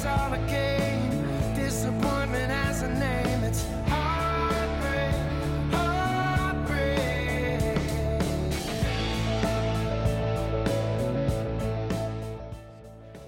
I 0.00 0.04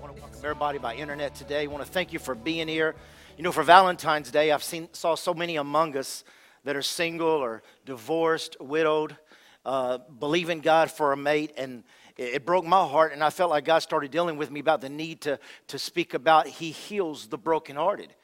want 0.01 0.15
to 0.15 0.21
welcome 0.21 0.41
everybody 0.45 0.79
by 0.79 0.95
internet 0.95 1.35
today. 1.35 1.65
I 1.65 1.67
want 1.67 1.85
to 1.85 1.91
thank 1.91 2.13
you 2.13 2.21
for 2.21 2.37
being 2.37 2.69
here. 2.69 2.95
You 3.37 3.43
know, 3.43 3.51
for 3.51 3.65
Valentine's 3.65 4.31
Day, 4.31 4.53
I've 4.53 4.63
seen 4.63 4.89
saw 4.93 5.17
so 5.17 5.35
many 5.35 5.57
among 5.57 5.97
us 5.97 6.23
that 6.63 6.77
are 6.77 6.83
single 6.83 7.27
or 7.27 7.65
divorced, 7.85 8.57
widowed, 8.61 9.17
uh, 9.67 9.99
believe 9.99 10.49
in 10.51 10.61
God 10.61 10.93
for 10.93 11.11
a 11.11 11.17
mate, 11.17 11.53
and 11.57 11.83
it, 12.21 12.45
broke 12.45 12.65
my 12.65 12.87
heart. 12.87 13.13
And 13.13 13.25
I 13.25 13.31
felt 13.31 13.51
like 13.51 13.65
God 13.65 13.81
started 13.81 14.11
dealing 14.11 14.37
with 14.37 14.51
me 14.51 14.61
about 14.61 14.81
the 14.81 14.89
need 14.89 15.23
to 15.23 15.39
to 15.69 15.79
speak 15.79 16.15
about 16.15 16.47
He 16.47 16.71
heals 16.71 17.27
the 17.27 17.39
brokenhearted. 17.39 18.15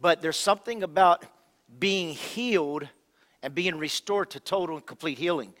But 0.00 0.20
there's 0.20 0.36
something 0.36 0.82
about 0.82 1.24
being 1.78 2.14
healed 2.14 2.88
and 3.42 3.54
being 3.54 3.78
restored 3.78 4.30
to 4.30 4.40
total 4.40 4.76
and 4.76 4.84
complete 4.84 5.18
healing. 5.18 5.54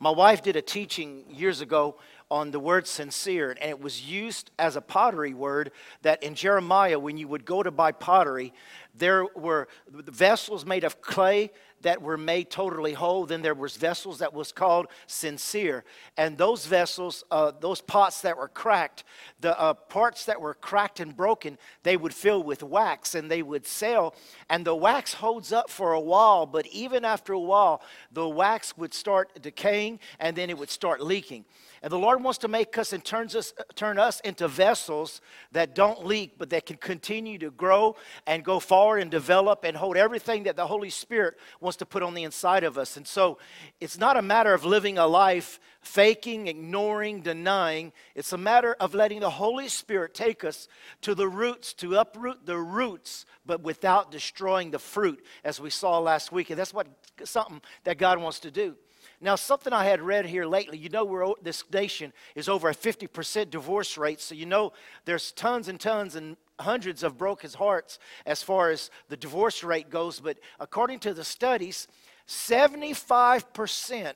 My 0.00 0.10
wife 0.10 0.42
did 0.42 0.54
a 0.54 0.62
teaching 0.62 1.24
years 1.28 1.60
ago 1.60 1.96
on 2.30 2.50
the 2.50 2.60
word 2.60 2.86
sincere, 2.86 3.56
and 3.60 3.70
it 3.70 3.80
was 3.80 4.02
used 4.08 4.50
as 4.58 4.76
a 4.76 4.80
pottery 4.80 5.34
word 5.34 5.72
that 6.02 6.22
in 6.22 6.34
Jeremiah, 6.34 6.98
when 6.98 7.16
you 7.16 7.26
would 7.26 7.44
go 7.44 7.62
to 7.62 7.70
buy 7.70 7.90
pottery, 7.90 8.52
there 8.94 9.24
were 9.34 9.66
vessels 9.88 10.64
made 10.64 10.84
of 10.84 11.00
clay 11.00 11.50
that 11.82 12.02
were 12.02 12.16
made 12.16 12.50
totally 12.50 12.92
whole. 12.92 13.26
Then 13.26 13.42
there 13.42 13.54
was 13.54 13.76
vessels 13.76 14.18
that 14.18 14.32
was 14.34 14.52
called 14.52 14.86
sincere, 15.06 15.84
and 16.16 16.36
those 16.36 16.66
vessels, 16.66 17.24
uh, 17.30 17.52
those 17.60 17.80
pots 17.80 18.20
that 18.22 18.36
were 18.36 18.48
cracked, 18.48 19.04
the 19.40 19.58
uh, 19.58 19.74
parts 19.74 20.24
that 20.26 20.40
were 20.40 20.54
cracked 20.54 21.00
and 21.00 21.16
broken, 21.16 21.58
they 21.82 21.96
would 21.96 22.14
fill 22.14 22.42
with 22.42 22.62
wax 22.62 23.14
and 23.14 23.30
they 23.30 23.42
would 23.42 23.66
sell, 23.66 24.14
and 24.50 24.64
the 24.64 24.74
wax 24.74 25.14
holds 25.14 25.52
up 25.52 25.70
for 25.70 25.92
a 25.92 26.00
while. 26.00 26.46
But 26.46 26.66
even 26.68 27.04
after 27.04 27.32
a 27.32 27.40
while, 27.40 27.82
the 28.12 28.28
wax 28.28 28.76
would 28.76 28.94
start 28.94 29.40
decaying, 29.40 30.00
and 30.18 30.36
then 30.36 30.50
it 30.50 30.58
would 30.58 30.70
start 30.70 31.00
leaking. 31.00 31.44
And 31.82 31.92
the 31.92 31.98
Lord 31.98 32.22
wants 32.22 32.38
to 32.38 32.48
make 32.48 32.76
us 32.78 32.92
and 32.92 33.04
turns 33.04 33.36
us, 33.36 33.54
turn 33.74 33.98
us 33.98 34.20
into 34.20 34.48
vessels 34.48 35.20
that 35.52 35.74
don't 35.74 36.04
leak, 36.04 36.34
but 36.38 36.50
that 36.50 36.66
can 36.66 36.76
continue 36.76 37.38
to 37.38 37.50
grow 37.50 37.96
and 38.26 38.44
go 38.44 38.58
forward 38.58 38.98
and 38.98 39.10
develop 39.10 39.64
and 39.64 39.76
hold 39.76 39.96
everything 39.96 40.44
that 40.44 40.56
the 40.56 40.66
Holy 40.66 40.90
Spirit 40.90 41.38
wants 41.60 41.76
to 41.76 41.86
put 41.86 42.02
on 42.02 42.14
the 42.14 42.24
inside 42.24 42.64
of 42.64 42.78
us. 42.78 42.96
And 42.96 43.06
so 43.06 43.38
it's 43.80 43.98
not 43.98 44.16
a 44.16 44.22
matter 44.22 44.54
of 44.54 44.64
living 44.64 44.98
a 44.98 45.06
life 45.06 45.60
faking, 45.80 46.48
ignoring, 46.48 47.22
denying. 47.22 47.92
It's 48.14 48.32
a 48.32 48.38
matter 48.38 48.76
of 48.80 48.94
letting 48.94 49.20
the 49.20 49.30
Holy 49.30 49.68
Spirit 49.68 50.14
take 50.14 50.44
us 50.44 50.68
to 51.02 51.14
the 51.14 51.28
roots, 51.28 51.72
to 51.74 51.96
uproot 51.96 52.44
the 52.44 52.58
roots, 52.58 53.24
but 53.46 53.62
without 53.62 54.10
destroying 54.10 54.70
the 54.70 54.78
fruit, 54.78 55.24
as 55.44 55.60
we 55.60 55.70
saw 55.70 55.98
last 55.98 56.32
week. 56.32 56.50
And 56.50 56.58
that's 56.58 56.74
what 56.74 56.88
something 57.24 57.60
that 57.84 57.98
God 57.98 58.20
wants 58.20 58.40
to 58.40 58.50
do. 58.50 58.76
Now, 59.20 59.34
something 59.34 59.72
I 59.72 59.84
had 59.84 60.00
read 60.00 60.26
here 60.26 60.46
lately, 60.46 60.78
you 60.78 60.88
know, 60.88 61.04
we're, 61.04 61.32
this 61.42 61.64
nation 61.72 62.12
is 62.36 62.48
over 62.48 62.68
a 62.68 62.74
50% 62.74 63.50
divorce 63.50 63.98
rate, 63.98 64.20
so 64.20 64.34
you 64.34 64.46
know 64.46 64.72
there's 65.04 65.32
tons 65.32 65.66
and 65.66 65.80
tons 65.80 66.14
and 66.14 66.36
hundreds 66.60 67.02
of 67.02 67.18
broken 67.18 67.50
hearts 67.50 67.98
as 68.26 68.42
far 68.42 68.70
as 68.70 68.90
the 69.08 69.16
divorce 69.16 69.64
rate 69.64 69.90
goes. 69.90 70.20
But 70.20 70.38
according 70.60 71.00
to 71.00 71.14
the 71.14 71.24
studies, 71.24 71.88
75% 72.28 74.14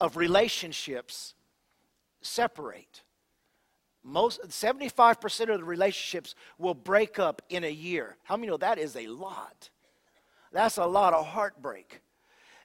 of 0.00 0.16
relationships 0.16 1.34
separate. 2.20 3.02
Most 4.04 4.40
75% 4.42 5.40
of 5.52 5.58
the 5.58 5.64
relationships 5.64 6.34
will 6.58 6.74
break 6.74 7.18
up 7.18 7.42
in 7.48 7.64
a 7.64 7.70
year. 7.70 8.16
How 8.24 8.36
many 8.36 8.48
know 8.48 8.56
that 8.58 8.78
is 8.78 8.96
a 8.96 9.06
lot? 9.06 9.70
That's 10.52 10.78
a 10.78 10.86
lot 10.86 11.14
of 11.14 11.26
heartbreak. 11.26 12.00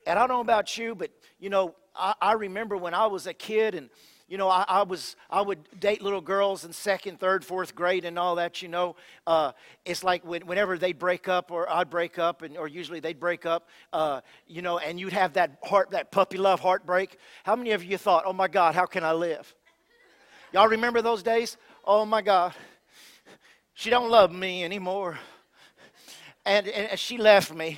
And 0.05 0.17
I 0.17 0.21
don't 0.21 0.29
know 0.29 0.41
about 0.41 0.77
you, 0.77 0.95
but 0.95 1.11
you 1.39 1.49
know, 1.49 1.75
I, 1.95 2.13
I 2.21 2.33
remember 2.33 2.77
when 2.77 2.93
I 2.93 3.07
was 3.07 3.27
a 3.27 3.33
kid 3.33 3.75
and 3.75 3.89
you 4.33 4.37
know, 4.37 4.49
I, 4.49 4.65
I, 4.67 4.83
was 4.83 5.15
I 5.29 5.41
would 5.41 5.59
date 5.79 6.01
little 6.01 6.21
girls 6.21 6.65
in 6.65 6.73
second, 6.73 7.19
third, 7.19 7.43
fourth 7.43 7.75
grade 7.75 8.03
and 8.03 8.17
all 8.17 8.35
that. 8.35 8.61
You 8.61 8.67
know, 8.69 8.95
uh, 9.27 9.51
it's 9.85 10.03
like 10.03 10.25
when, 10.25 10.47
whenever 10.47 10.77
they 10.77 10.93
break 10.93 11.27
up 11.27 11.51
or 11.51 11.69
I'd 11.69 11.89
break 11.89 12.17
up, 12.17 12.41
and 12.41 12.57
or 12.57 12.67
usually 12.67 12.99
they'd 12.99 13.19
break 13.19 13.45
up. 13.45 13.67
Uh, 13.91 14.21
you 14.47 14.61
know, 14.61 14.79
and 14.79 14.99
you'd 14.99 15.13
have 15.13 15.33
that 15.33 15.59
heart, 15.61 15.91
that 15.91 16.11
puppy 16.11 16.37
love 16.37 16.61
heartbreak. 16.61 17.17
How 17.43 17.55
many 17.55 17.71
of 17.71 17.83
you 17.83 17.97
thought, 17.97 18.23
"Oh 18.25 18.33
my 18.33 18.47
God, 18.47 18.73
how 18.73 18.85
can 18.85 19.03
I 19.03 19.11
live?" 19.11 19.53
Y'all 20.51 20.69
remember 20.69 21.01
those 21.01 21.21
days? 21.21 21.57
Oh 21.83 22.05
my 22.05 22.21
God, 22.21 22.53
she 23.73 23.89
don't 23.89 24.09
love 24.09 24.31
me 24.31 24.63
anymore, 24.63 25.19
and, 26.45 26.67
and 26.67 26.97
she 26.97 27.17
left 27.17 27.53
me. 27.53 27.77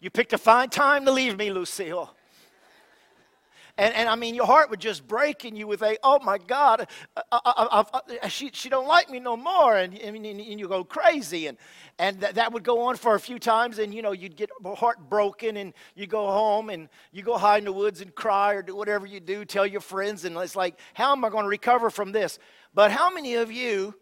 You 0.00 0.10
picked 0.10 0.32
a 0.32 0.38
fine 0.38 0.70
time 0.70 1.04
to 1.04 1.12
leave 1.12 1.36
me, 1.36 1.50
Lucille. 1.50 2.14
And, 3.76 3.94
and 3.94 4.08
I 4.08 4.14
mean, 4.14 4.34
your 4.34 4.46
heart 4.46 4.68
would 4.68 4.80
just 4.80 5.06
break, 5.06 5.44
and 5.44 5.56
you 5.56 5.66
would 5.66 5.78
think, 5.78 5.98
"Oh 6.02 6.18
my 6.18 6.36
God, 6.36 6.86
I, 7.16 7.22
I, 7.32 8.02
I, 8.22 8.28
she, 8.28 8.50
she 8.52 8.68
don't 8.68 8.86
like 8.86 9.08
me 9.08 9.20
no 9.20 9.38
more," 9.38 9.76
and, 9.76 9.96
and, 9.98 10.26
and 10.26 10.60
you 10.60 10.68
go 10.68 10.84
crazy, 10.84 11.46
and 11.46 11.56
and 11.98 12.20
th- 12.20 12.34
that 12.34 12.52
would 12.52 12.62
go 12.62 12.82
on 12.82 12.96
for 12.96 13.14
a 13.14 13.20
few 13.20 13.38
times, 13.38 13.78
and 13.78 13.94
you 13.94 14.02
know 14.02 14.12
you'd 14.12 14.36
get 14.36 14.50
heartbroken, 14.76 15.56
and 15.56 15.72
you 15.94 16.06
go 16.06 16.26
home 16.26 16.68
and 16.68 16.90
you 17.10 17.22
go 17.22 17.38
hide 17.38 17.58
in 17.58 17.64
the 17.64 17.72
woods 17.72 18.02
and 18.02 18.14
cry 18.14 18.52
or 18.52 18.62
do 18.62 18.76
whatever 18.76 19.06
you 19.06 19.20
do, 19.20 19.46
tell 19.46 19.66
your 19.66 19.80
friends, 19.80 20.26
and 20.26 20.36
it's 20.36 20.56
like, 20.56 20.78
how 20.92 21.12
am 21.12 21.24
I 21.24 21.30
going 21.30 21.44
to 21.44 21.48
recover 21.48 21.88
from 21.88 22.12
this? 22.12 22.38
But 22.74 22.90
how 22.90 23.10
many 23.10 23.34
of 23.36 23.50
you 23.50 23.94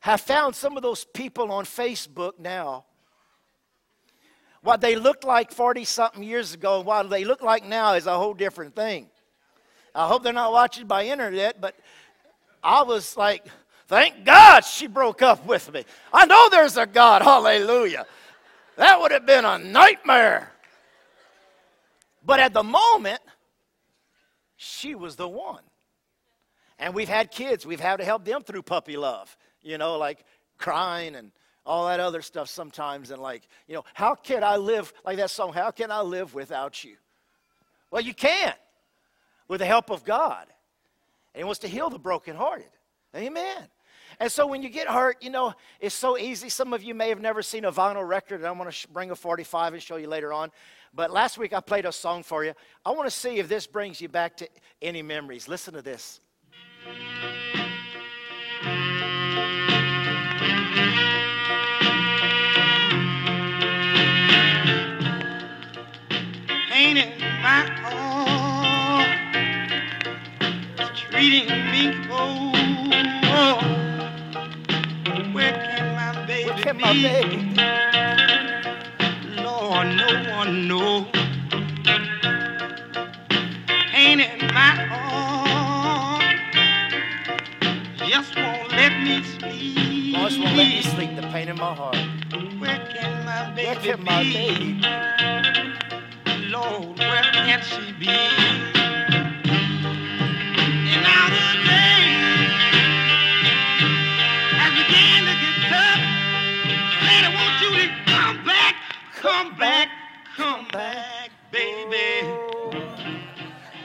have 0.00 0.20
found 0.20 0.54
some 0.54 0.76
of 0.76 0.84
those 0.84 1.04
people 1.04 1.50
on 1.50 1.64
Facebook 1.64 2.38
now? 2.38 2.84
What 4.66 4.80
they 4.80 4.96
looked 4.96 5.22
like 5.22 5.52
40 5.52 5.84
something 5.84 6.24
years 6.24 6.52
ago 6.52 6.78
and 6.78 6.86
what 6.86 7.08
they 7.08 7.24
look 7.24 7.40
like 7.40 7.64
now 7.64 7.94
is 7.94 8.08
a 8.08 8.18
whole 8.18 8.34
different 8.34 8.74
thing. 8.74 9.06
I 9.94 10.08
hope 10.08 10.24
they're 10.24 10.32
not 10.32 10.50
watching 10.50 10.88
by 10.88 11.04
internet, 11.04 11.60
but 11.60 11.76
I 12.64 12.82
was 12.82 13.16
like, 13.16 13.46
thank 13.86 14.24
God 14.24 14.64
she 14.64 14.88
broke 14.88 15.22
up 15.22 15.46
with 15.46 15.72
me. 15.72 15.84
I 16.12 16.26
know 16.26 16.48
there's 16.50 16.76
a 16.76 16.84
God, 16.84 17.22
hallelujah. 17.22 18.06
That 18.74 19.00
would 19.00 19.12
have 19.12 19.24
been 19.24 19.44
a 19.44 19.56
nightmare. 19.56 20.50
But 22.24 22.40
at 22.40 22.52
the 22.52 22.64
moment, 22.64 23.20
she 24.56 24.96
was 24.96 25.14
the 25.14 25.28
one. 25.28 25.62
And 26.80 26.92
we've 26.92 27.08
had 27.08 27.30
kids, 27.30 27.64
we've 27.64 27.78
had 27.78 27.98
to 27.98 28.04
help 28.04 28.24
them 28.24 28.42
through 28.42 28.62
puppy 28.62 28.96
love, 28.96 29.36
you 29.62 29.78
know, 29.78 29.96
like 29.96 30.24
crying 30.58 31.14
and 31.14 31.30
all 31.66 31.86
that 31.88 32.00
other 32.00 32.22
stuff 32.22 32.48
sometimes. 32.48 33.10
And 33.10 33.20
like, 33.20 33.46
you 33.66 33.74
know, 33.74 33.84
how 33.92 34.14
can 34.14 34.42
I 34.42 34.56
live, 34.56 34.92
like 35.04 35.18
that 35.18 35.30
song, 35.30 35.52
how 35.52 35.70
can 35.70 35.90
I 35.90 36.00
live 36.00 36.34
without 36.34 36.84
you? 36.84 36.96
Well, 37.90 38.02
you 38.02 38.14
can't 38.14 38.56
with 39.48 39.60
the 39.60 39.66
help 39.66 39.90
of 39.90 40.04
God. 40.04 40.46
And 41.34 41.40
He 41.40 41.44
wants 41.44 41.60
to 41.60 41.68
heal 41.68 41.90
the 41.90 41.98
brokenhearted. 41.98 42.70
Amen. 43.14 43.68
And 44.18 44.32
so 44.32 44.46
when 44.46 44.62
you 44.62 44.68
get 44.68 44.88
hurt, 44.88 45.22
you 45.22 45.30
know, 45.30 45.52
it's 45.80 45.94
so 45.94 46.16
easy. 46.16 46.48
Some 46.48 46.72
of 46.72 46.82
you 46.82 46.94
may 46.94 47.10
have 47.10 47.20
never 47.20 47.42
seen 47.42 47.64
a 47.64 47.72
vinyl 47.72 48.06
record, 48.06 48.36
and 48.36 48.46
I'm 48.46 48.56
going 48.56 48.70
to 48.70 48.88
bring 48.88 49.10
a 49.10 49.16
45 49.16 49.74
and 49.74 49.82
show 49.82 49.96
you 49.96 50.08
later 50.08 50.32
on. 50.32 50.50
But 50.94 51.10
last 51.10 51.36
week 51.36 51.52
I 51.52 51.60
played 51.60 51.84
a 51.84 51.92
song 51.92 52.22
for 52.22 52.44
you. 52.44 52.54
I 52.84 52.90
want 52.92 53.06
to 53.06 53.14
see 53.14 53.38
if 53.38 53.48
this 53.48 53.66
brings 53.66 54.00
you 54.00 54.08
back 54.08 54.36
to 54.38 54.48
any 54.80 55.02
memories. 55.02 55.48
Listen 55.48 55.74
to 55.74 55.82
this. 55.82 56.20
My 67.46 67.62
is 70.80 70.90
treating 70.98 71.48
me 71.72 71.94
cold. 72.08 72.56
Where 75.34 75.52
can 75.52 75.86
my 75.94 76.26
baby 76.26 76.50
Where 76.50 76.62
can 76.64 76.80
my 76.80 76.92
be? 76.92 77.02
baby? 77.02 77.56
Lord, 79.42 79.86
no 80.02 80.10
one 80.36 80.68
knows. 80.68 81.06
Pain 83.78 84.20
in 84.20 84.38
my 84.48 84.74
heart 84.90 86.50
just 88.08 88.36
won't 88.36 88.70
let 88.72 88.92
me 89.02 89.22
sleep. 89.22 90.16
This 90.16 90.38
won't 90.38 90.56
let 90.56 90.68
me 90.68 90.82
sleep. 90.82 91.16
The 91.16 91.22
pain 91.32 91.48
in 91.48 91.56
my 91.56 91.74
heart. 91.74 91.96
Where 92.60 92.78
can 92.92 93.24
my 93.24 93.52
baby 93.54 93.66
Where 93.66 93.96
can 93.96 94.04
my 94.04 94.22
be? 94.24 95.75
Lord, 96.56 96.98
where 96.98 97.22
can 97.22 97.62
she 97.62 97.92
be? 97.92 98.06
Day 98.06 98.46
has 104.56 104.72
begun 104.72 105.22
to 105.26 105.34
get 105.42 105.56
tough. 105.68 106.00
You 107.60 107.70
to 107.72 107.88
come 108.06 108.38
back, 108.44 108.74
come 109.16 109.58
back, 109.58 109.88
come 110.34 110.66
back, 110.72 111.30
baby. 111.50 112.28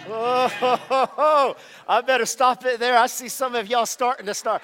Oh, 0.07 1.55
I 1.87 2.01
better 2.01 2.25
stop 2.25 2.65
it 2.65 2.79
there. 2.79 2.97
I 2.97 3.07
see 3.07 3.27
some 3.27 3.55
of 3.55 3.69
y'all 3.69 3.85
starting 3.85 4.25
to 4.27 4.33
start. 4.33 4.61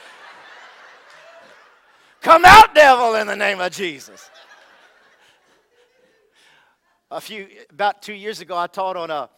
Come 2.21 2.45
out, 2.45 2.73
devil, 2.73 3.15
in 3.15 3.27
the 3.27 3.35
name 3.35 3.59
of 3.59 3.71
Jesus. 3.71 4.29
A 7.09 7.21
few, 7.21 7.47
about 7.69 8.01
two 8.01 8.13
years 8.13 8.41
ago, 8.41 8.57
I 8.57 8.67
taught 8.67 8.97
on 8.97 9.09
a, 9.09 9.29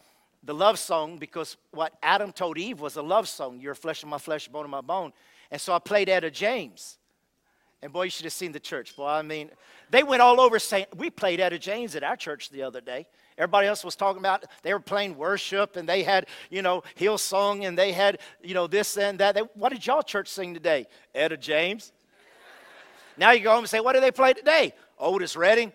the 0.42 0.54
love 0.54 0.78
song 0.78 1.18
because 1.18 1.56
what 1.70 1.92
Adam 2.02 2.32
told 2.32 2.58
Eve 2.58 2.80
was 2.80 2.96
a 2.96 3.02
love 3.02 3.28
song. 3.28 3.60
You're 3.60 3.76
flesh 3.76 4.02
of 4.02 4.08
my 4.08 4.18
flesh, 4.18 4.48
bone 4.48 4.64
of 4.64 4.70
my 4.70 4.80
bone. 4.80 5.12
And 5.52 5.60
so 5.60 5.72
I 5.72 5.78
played 5.78 6.08
Etta 6.08 6.32
James. 6.32 6.98
And 7.80 7.92
boy, 7.92 8.04
you 8.04 8.10
should 8.10 8.24
have 8.24 8.32
seen 8.32 8.50
the 8.50 8.60
church. 8.60 8.96
Boy, 8.96 9.06
I 9.06 9.22
mean, 9.22 9.50
they 9.88 10.02
went 10.02 10.20
all 10.20 10.40
over 10.40 10.58
saying, 10.58 10.86
we 10.96 11.10
played 11.10 11.40
Etta 11.40 11.58
James 11.58 11.94
at 11.94 12.02
our 12.02 12.16
church 12.16 12.50
the 12.50 12.62
other 12.62 12.80
day. 12.80 13.06
Everybody 13.38 13.68
else 13.68 13.84
was 13.84 13.94
talking 13.94 14.18
about, 14.18 14.44
they 14.62 14.72
were 14.72 14.80
playing 14.80 15.16
worship 15.16 15.76
and 15.76 15.88
they 15.88 16.02
had, 16.02 16.26
you 16.50 16.62
know, 16.62 16.82
Hillsong 16.98 17.66
and 17.66 17.78
they 17.78 17.92
had, 17.92 18.18
you 18.42 18.52
know, 18.52 18.66
this 18.66 18.98
and 18.98 19.18
that. 19.20 19.36
They, 19.36 19.42
what 19.54 19.70
did 19.70 19.86
y'all 19.86 20.02
church 20.02 20.28
sing 20.28 20.54
today? 20.54 20.86
Etta 21.14 21.36
James. 21.36 21.92
now 23.16 23.30
you 23.30 23.40
go 23.40 23.50
home 23.50 23.60
and 23.60 23.68
say, 23.68 23.80
what 23.80 23.92
did 23.92 24.02
they 24.02 24.10
play 24.10 24.32
today? 24.32 24.74
Otis 24.98 25.36
Redding. 25.36 25.72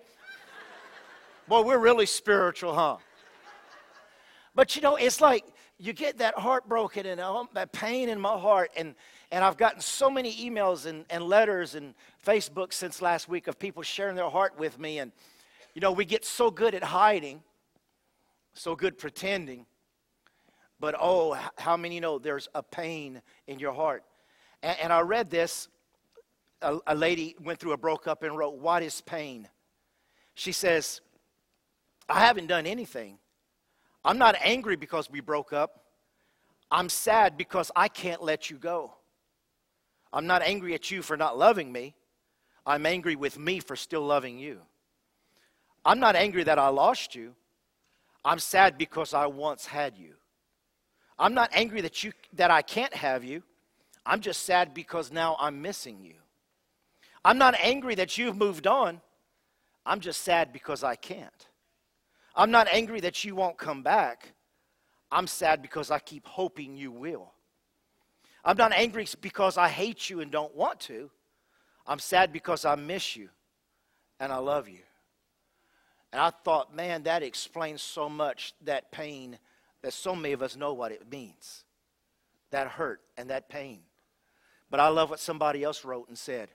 Boy, 1.48 1.62
we're 1.62 1.78
really 1.78 2.08
spiritual, 2.08 2.74
huh? 2.74 2.98
But 4.56 4.76
you 4.76 4.82
know, 4.82 4.96
it's 4.96 5.22
like 5.22 5.46
you 5.78 5.94
get 5.94 6.18
that 6.18 6.34
heartbroken 6.36 7.06
and 7.06 7.22
um, 7.22 7.50
that 7.54 7.72
pain 7.72 8.10
in 8.10 8.20
my 8.20 8.36
heart. 8.36 8.72
And, 8.76 8.96
and 9.32 9.44
I've 9.44 9.56
gotten 9.56 9.80
so 9.80 10.10
many 10.10 10.34
emails 10.34 10.88
and, 10.88 11.06
and 11.12 11.24
letters 11.24 11.76
and 11.76 11.94
Facebook 12.26 12.74
since 12.74 13.00
last 13.00 13.30
week 13.30 13.48
of 13.48 13.60
people 13.60 13.84
sharing 13.84 14.16
their 14.16 14.30
heart 14.30 14.58
with 14.58 14.80
me. 14.80 14.98
And, 14.98 15.12
you 15.76 15.82
know, 15.82 15.92
we 15.92 16.04
get 16.04 16.26
so 16.26 16.50
good 16.50 16.74
at 16.74 16.84
hiding, 16.84 17.44
so 18.54 18.76
good 18.76 18.98
pretending. 18.98 19.68
But 20.80 20.96
oh, 21.00 21.38
how 21.60 21.78
many 21.78 22.00
know 22.00 22.18
there's 22.18 22.48
a 22.56 22.64
pain 22.64 23.22
in 23.46 23.60
your 23.60 23.74
heart? 23.74 24.04
And, 24.64 24.78
and 24.82 24.94
I 24.94 25.02
read 25.02 25.30
this. 25.30 25.68
A, 26.64 26.80
a 26.88 26.96
lady 26.96 27.36
went 27.40 27.60
through 27.60 27.74
a 27.74 27.78
broke-up 27.78 28.24
and 28.24 28.36
wrote, 28.36 28.56
What 28.56 28.82
is 28.82 29.02
pain? 29.02 29.48
She 30.34 30.52
says, 30.52 31.02
I 32.08 32.20
haven't 32.20 32.48
done 32.48 32.66
anything. 32.66 33.18
I'm 34.04 34.18
not 34.18 34.36
angry 34.42 34.76
because 34.76 35.10
we 35.10 35.20
broke 35.20 35.54
up. 35.54 35.82
I'm 36.72 36.90
sad 36.90 37.38
because 37.38 37.72
I 37.76 37.88
can't 37.88 38.22
let 38.24 38.50
you 38.50 38.58
go. 38.58 38.94
I'm 40.14 40.28
not 40.28 40.42
angry 40.42 40.74
at 40.74 40.92
you 40.92 41.02
for 41.02 41.18
not 41.18 41.38
loving 41.38 41.72
me. 41.72 41.96
I'm 42.66 42.86
angry 42.86 43.16
with 43.16 43.38
me 43.38 43.60
for 43.60 43.76
still 43.76 44.02
loving 44.02 44.38
you. 44.38 44.62
I'm 45.84 46.00
not 46.00 46.16
angry 46.16 46.44
that 46.44 46.58
I 46.60 46.70
lost 46.70 47.16
you. 47.16 47.36
I'm 48.24 48.40
sad 48.40 48.78
because 48.78 49.14
I 49.14 49.28
once 49.28 49.66
had 49.66 49.98
you. 49.98 50.14
I'm 51.18 51.34
not 51.34 51.50
angry 51.54 51.82
that 51.82 52.04
you 52.04 52.12
that 52.34 52.52
I 52.52 52.62
can't 52.62 52.94
have 52.94 53.24
you. 53.24 53.44
I'm 54.06 54.20
just 54.20 54.44
sad 54.44 54.74
because 54.74 55.12
now 55.12 55.36
I'm 55.40 55.62
missing 55.62 56.00
you. 56.04 56.16
I'm 57.24 57.38
not 57.38 57.56
angry 57.60 57.96
that 57.96 58.18
you've 58.18 58.36
moved 58.36 58.68
on. 58.68 59.02
I'm 59.86 60.00
just 60.00 60.22
sad 60.24 60.52
because 60.52 60.84
I 60.84 60.96
can't. 60.96 61.48
I'm 62.36 62.52
not 62.52 62.68
angry 62.72 63.00
that 63.02 63.24
you 63.24 63.36
won't 63.36 63.58
come 63.58 63.82
back. 63.82 64.34
I'm 65.12 65.28
sad 65.28 65.62
because 65.62 65.92
I 65.92 66.00
keep 66.00 66.28
hoping 66.28 66.76
you 66.76 66.92
will. 66.92 67.32
I'm 68.44 68.58
not 68.58 68.74
angry 68.74 69.08
because 69.22 69.58
I 69.58 69.70
hate 69.70 70.10
you 70.10 70.20
and 70.20 70.32
don't 70.32 70.56
want 70.56 70.80
to. 70.82 71.10
I'm 71.88 72.00
sad 72.00 72.34
because 72.34 72.66
I 72.66 72.76
miss 72.76 73.16
you 73.16 73.30
and 74.20 74.32
I 74.32 74.38
love 74.38 74.68
you. 74.68 74.80
And 76.12 76.22
I 76.22 76.30
thought, 76.30 76.76
man, 76.76 77.04
that 77.04 77.24
explains 77.24 77.82
so 77.82 78.08
much 78.10 78.54
that 78.64 78.92
pain 78.92 79.38
that 79.82 79.94
so 79.94 80.16
many 80.16 80.34
of 80.34 80.42
us 80.42 80.56
know 80.56 80.74
what 80.74 80.92
it 80.92 81.12
means 81.12 81.64
that 82.52 82.68
hurt 82.68 83.02
and 83.18 83.30
that 83.30 83.50
pain. 83.50 83.80
But 84.70 84.80
I 84.80 84.88
love 84.88 85.10
what 85.10 85.20
somebody 85.20 85.64
else 85.64 85.86
wrote 85.86 86.08
and 86.08 86.18
said. 86.18 86.50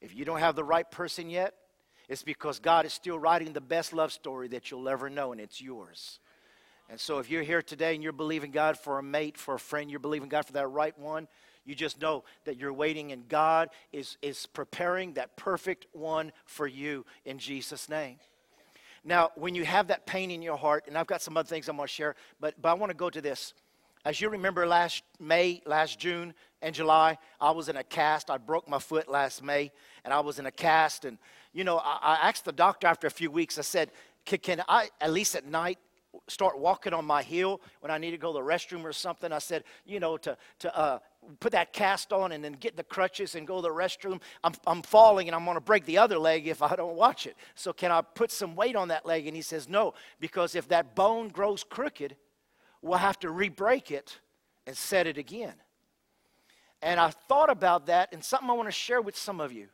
If 0.00 0.14
you 0.14 0.24
don't 0.24 0.40
have 0.40 0.56
the 0.56 0.64
right 0.64 0.88
person 0.90 1.30
yet, 1.30 1.54
it's 2.12 2.22
because 2.22 2.58
God 2.58 2.84
is 2.84 2.92
still 2.92 3.18
writing 3.18 3.54
the 3.54 3.60
best 3.62 3.94
love 3.94 4.12
story 4.12 4.46
that 4.48 4.70
you'll 4.70 4.86
ever 4.90 5.08
know, 5.08 5.32
and 5.32 5.40
it's 5.40 5.62
yours. 5.62 6.20
And 6.90 7.00
so, 7.00 7.20
if 7.20 7.30
you're 7.30 7.42
here 7.42 7.62
today 7.62 7.94
and 7.94 8.02
you're 8.02 8.12
believing 8.12 8.50
God 8.50 8.76
for 8.76 8.98
a 8.98 9.02
mate, 9.02 9.38
for 9.38 9.54
a 9.54 9.58
friend, 9.58 9.90
you're 9.90 9.98
believing 9.98 10.28
God 10.28 10.44
for 10.44 10.52
that 10.52 10.66
right 10.66 10.96
one, 10.98 11.26
you 11.64 11.74
just 11.74 12.02
know 12.02 12.24
that 12.44 12.58
you're 12.58 12.72
waiting 12.72 13.12
and 13.12 13.26
God 13.30 13.70
is, 13.92 14.18
is 14.20 14.44
preparing 14.44 15.14
that 15.14 15.38
perfect 15.38 15.86
one 15.92 16.32
for 16.44 16.66
you 16.66 17.06
in 17.24 17.38
Jesus' 17.38 17.88
name. 17.88 18.16
Now, 19.04 19.30
when 19.34 19.54
you 19.54 19.64
have 19.64 19.86
that 19.86 20.04
pain 20.04 20.30
in 20.30 20.42
your 20.42 20.58
heart, 20.58 20.84
and 20.88 20.98
I've 20.98 21.06
got 21.06 21.22
some 21.22 21.38
other 21.38 21.48
things 21.48 21.66
I'm 21.66 21.76
going 21.76 21.88
to 21.88 21.94
share, 21.94 22.14
but, 22.38 22.60
but 22.60 22.68
I 22.68 22.74
want 22.74 22.90
to 22.90 22.96
go 22.96 23.08
to 23.08 23.22
this. 23.22 23.54
As 24.04 24.20
you 24.20 24.28
remember, 24.28 24.66
last 24.66 25.02
May, 25.18 25.62
last 25.64 25.98
June, 25.98 26.34
and 26.60 26.74
July, 26.74 27.16
I 27.40 27.52
was 27.52 27.68
in 27.68 27.76
a 27.76 27.84
cast. 27.84 28.30
I 28.30 28.36
broke 28.36 28.68
my 28.68 28.78
foot 28.78 29.08
last 29.08 29.42
May, 29.42 29.72
and 30.04 30.12
I 30.12 30.20
was 30.20 30.38
in 30.38 30.46
a 30.46 30.50
cast. 30.50 31.04
And, 31.04 31.18
you 31.52 31.64
know, 31.64 31.78
I, 31.78 31.98
I 32.02 32.28
asked 32.28 32.44
the 32.44 32.52
doctor 32.52 32.86
after 32.86 33.06
a 33.06 33.10
few 33.10 33.30
weeks, 33.30 33.58
I 33.58 33.62
said, 33.62 33.90
can, 34.24 34.38
can 34.38 34.62
I, 34.68 34.88
at 35.00 35.12
least 35.12 35.34
at 35.34 35.46
night, 35.46 35.78
start 36.28 36.58
walking 36.58 36.92
on 36.92 37.04
my 37.04 37.22
heel 37.22 37.60
when 37.80 37.90
I 37.90 37.98
need 37.98 38.10
to 38.10 38.18
go 38.18 38.32
to 38.32 38.38
the 38.38 38.44
restroom 38.44 38.84
or 38.84 38.92
something. 38.92 39.32
I 39.32 39.38
said, 39.38 39.64
you 39.86 39.98
know, 39.98 40.16
to, 40.18 40.36
to 40.60 40.76
uh, 40.76 40.98
put 41.40 41.52
that 41.52 41.72
cast 41.72 42.12
on 42.12 42.32
and 42.32 42.44
then 42.44 42.52
get 42.52 42.76
the 42.76 42.84
crutches 42.84 43.34
and 43.34 43.46
go 43.46 43.56
to 43.56 43.62
the 43.62 43.70
restroom. 43.70 44.20
I'm, 44.44 44.52
I'm 44.66 44.82
falling 44.82 45.28
and 45.28 45.34
I'm 45.34 45.44
going 45.44 45.56
to 45.56 45.60
break 45.60 45.84
the 45.86 45.98
other 45.98 46.18
leg 46.18 46.46
if 46.46 46.62
I 46.62 46.76
don't 46.76 46.96
watch 46.96 47.26
it. 47.26 47.36
So 47.54 47.72
can 47.72 47.90
I 47.90 48.02
put 48.02 48.30
some 48.30 48.54
weight 48.54 48.76
on 48.76 48.88
that 48.88 49.06
leg? 49.06 49.26
And 49.26 49.34
he 49.34 49.42
says, 49.42 49.68
no, 49.68 49.94
because 50.20 50.54
if 50.54 50.68
that 50.68 50.94
bone 50.94 51.28
grows 51.28 51.64
crooked, 51.64 52.16
we'll 52.82 52.98
have 52.98 53.18
to 53.20 53.30
re 53.30 53.48
break 53.48 53.90
it 53.90 54.20
and 54.66 54.76
set 54.76 55.06
it 55.06 55.18
again. 55.18 55.54
And 56.82 56.98
I 56.98 57.10
thought 57.10 57.48
about 57.48 57.86
that 57.86 58.12
and 58.12 58.22
something 58.22 58.50
I 58.50 58.54
want 58.54 58.68
to 58.68 58.72
share 58.72 59.00
with 59.00 59.16
some 59.16 59.40
of 59.40 59.52
you. 59.52 59.68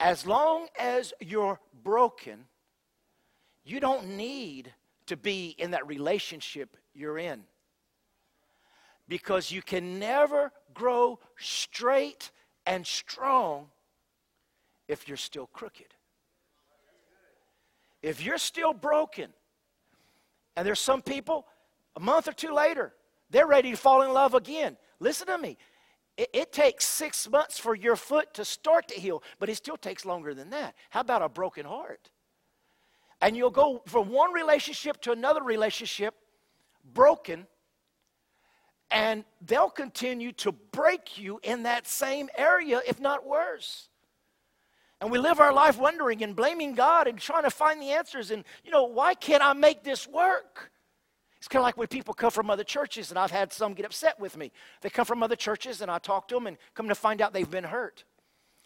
As 0.00 0.26
long 0.26 0.68
as 0.78 1.12
you're 1.20 1.60
broken, 1.82 2.46
you 3.64 3.80
don't 3.80 4.16
need 4.16 4.72
to 5.06 5.16
be 5.16 5.54
in 5.58 5.72
that 5.72 5.86
relationship 5.86 6.76
you're 6.94 7.18
in. 7.18 7.42
Because 9.08 9.50
you 9.50 9.62
can 9.62 9.98
never 9.98 10.52
grow 10.72 11.18
straight 11.36 12.30
and 12.66 12.86
strong 12.86 13.66
if 14.88 15.08
you're 15.08 15.16
still 15.16 15.46
crooked. 15.46 15.94
If 18.02 18.22
you're 18.22 18.38
still 18.38 18.74
broken, 18.74 19.30
and 20.56 20.66
there's 20.66 20.80
some 20.80 21.02
people, 21.02 21.46
a 21.96 22.00
month 22.00 22.28
or 22.28 22.32
two 22.32 22.52
later, 22.52 22.92
they're 23.30 23.46
ready 23.46 23.70
to 23.70 23.76
fall 23.76 24.02
in 24.02 24.12
love 24.12 24.34
again. 24.34 24.76
Listen 25.00 25.26
to 25.26 25.38
me. 25.38 25.56
It, 26.16 26.30
it, 26.32 26.52
takes 26.52 26.84
six 26.84 27.28
months 27.28 27.58
for 27.58 27.74
your 27.74 27.96
foot 27.96 28.34
to 28.34 28.44
start 28.44 28.88
to 28.88 28.94
heal, 28.94 29.22
but 29.40 29.48
it 29.48 29.56
still 29.56 29.76
takes 29.76 30.04
longer 30.04 30.32
than 30.32 30.50
that. 30.50 30.74
How 30.90 31.00
about 31.00 31.22
a 31.22 31.28
broken 31.28 31.66
heart? 31.66 32.10
And 33.20 33.36
you'll 33.36 33.50
go 33.50 33.82
from 33.86 34.10
one 34.10 34.32
relationship 34.32 35.00
to 35.02 35.12
another 35.12 35.42
relationship 35.42 36.14
broken, 36.92 37.46
and 38.90 39.24
they'll 39.40 39.70
continue 39.70 40.30
to 40.32 40.52
break 40.52 41.18
you 41.18 41.40
in 41.42 41.64
that 41.64 41.86
same 41.86 42.28
area, 42.36 42.80
if 42.86 43.00
not 43.00 43.26
worse. 43.26 43.88
And 45.00 45.10
we 45.10 45.18
live 45.18 45.40
our 45.40 45.52
life 45.52 45.78
wondering 45.78 46.22
and 46.22 46.36
blaming 46.36 46.74
God 46.74 47.08
and 47.08 47.18
trying 47.18 47.42
to 47.42 47.50
find 47.50 47.82
the 47.82 47.90
answers. 47.90 48.30
And, 48.30 48.44
you 48.64 48.70
know, 48.70 48.84
why 48.84 49.14
can't 49.14 49.42
I 49.42 49.52
make 49.52 49.82
this 49.82 50.06
work? 50.06 50.70
It's 51.44 51.48
kind 51.50 51.60
of 51.60 51.64
like 51.64 51.76
when 51.76 51.88
people 51.88 52.14
come 52.14 52.30
from 52.30 52.48
other 52.48 52.64
churches, 52.64 53.10
and 53.10 53.18
I've 53.18 53.30
had 53.30 53.52
some 53.52 53.74
get 53.74 53.84
upset 53.84 54.18
with 54.18 54.34
me. 54.34 54.50
They 54.80 54.88
come 54.88 55.04
from 55.04 55.22
other 55.22 55.36
churches, 55.36 55.82
and 55.82 55.90
I 55.90 55.98
talk 55.98 56.26
to 56.28 56.34
them, 56.34 56.46
and 56.46 56.56
come 56.72 56.88
to 56.88 56.94
find 56.94 57.20
out 57.20 57.34
they've 57.34 57.50
been 57.50 57.64
hurt. 57.64 58.04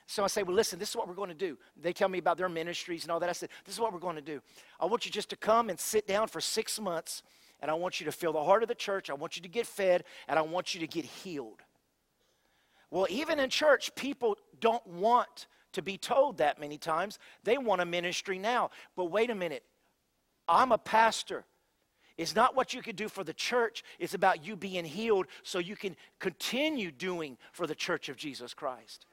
So 0.07 0.23
I 0.23 0.29
say, 0.29 0.45
well, 0.45 0.55
listen, 0.55 0.79
this 0.79 0.91
is 0.91 0.95
what 0.95 1.09
we're 1.09 1.15
going 1.15 1.29
to 1.29 1.35
do. 1.35 1.59
They 1.77 1.93
tell 1.93 2.09
me 2.09 2.19
about 2.19 2.39
their 2.39 2.49
ministries 2.49 3.03
and 3.03 3.11
all 3.11 3.19
that. 3.19 3.29
I 3.29 3.33
said, 3.33 3.49
this 3.65 3.75
is 3.75 3.81
what 3.81 3.93
we're 3.93 3.99
going 3.99 4.15
to 4.15 4.23
do. 4.23 4.41
I 4.79 4.87
want 4.87 5.05
you 5.05 5.11
just 5.11 5.29
to 5.31 5.37
come 5.37 5.71
and 5.71 5.81
sit 5.81 6.07
down 6.07 6.29
for 6.29 6.41
six 6.41 6.79
months, 6.79 7.25
and 7.59 7.69
I 7.69 7.75
want 7.75 7.99
you 7.99 8.07
to 8.07 8.13
feel 8.13 8.33
the 8.33 8.45
heart 8.45 8.63
of 8.63 8.69
the 8.69 8.77
church. 8.77 9.11
I 9.11 9.15
want 9.15 9.35
you 9.35 9.43
to 9.43 9.49
get 9.49 9.67
fed, 9.67 10.05
and 10.29 10.39
I 10.39 10.43
want 10.43 10.73
you 10.73 10.79
to 10.79 10.87
get 10.87 11.05
healed. 11.05 11.63
Well, 12.93 13.09
even 13.11 13.41
in 13.41 13.51
church, 13.51 13.93
people 13.97 14.39
don't 14.61 14.87
want 14.87 15.49
to 15.73 15.83
be 15.83 15.99
told 15.99 16.39
that 16.39 16.61
many 16.61 16.79
times. 16.79 17.19
They 17.43 17.59
want 17.59 17.81
a 17.81 17.85
ministry 17.85 18.39
now. 18.39 18.71
But 18.95 19.07
wait 19.07 19.31
a 19.31 19.35
minute. 19.35 19.65
I'm 20.47 20.71
a 20.71 20.79
pastor. 20.79 21.45
It's 22.19 22.35
not 22.35 22.57
what 22.57 22.75
you 22.75 22.83
can 22.83 22.97
do 22.97 23.09
for 23.09 23.25
the 23.25 23.33
church, 23.33 23.85
it's 23.99 24.13
about 24.13 24.45
you 24.45 24.57
being 24.57 24.85
healed 24.85 25.27
so 25.45 25.61
you 25.61 25.77
can 25.77 25.97
continue 26.19 26.91
doing 26.91 27.39
for 27.53 27.67
the 27.67 27.75
church 27.75 28.09
of 28.09 28.17
Jesus 28.17 28.53
Christ. 28.53 29.07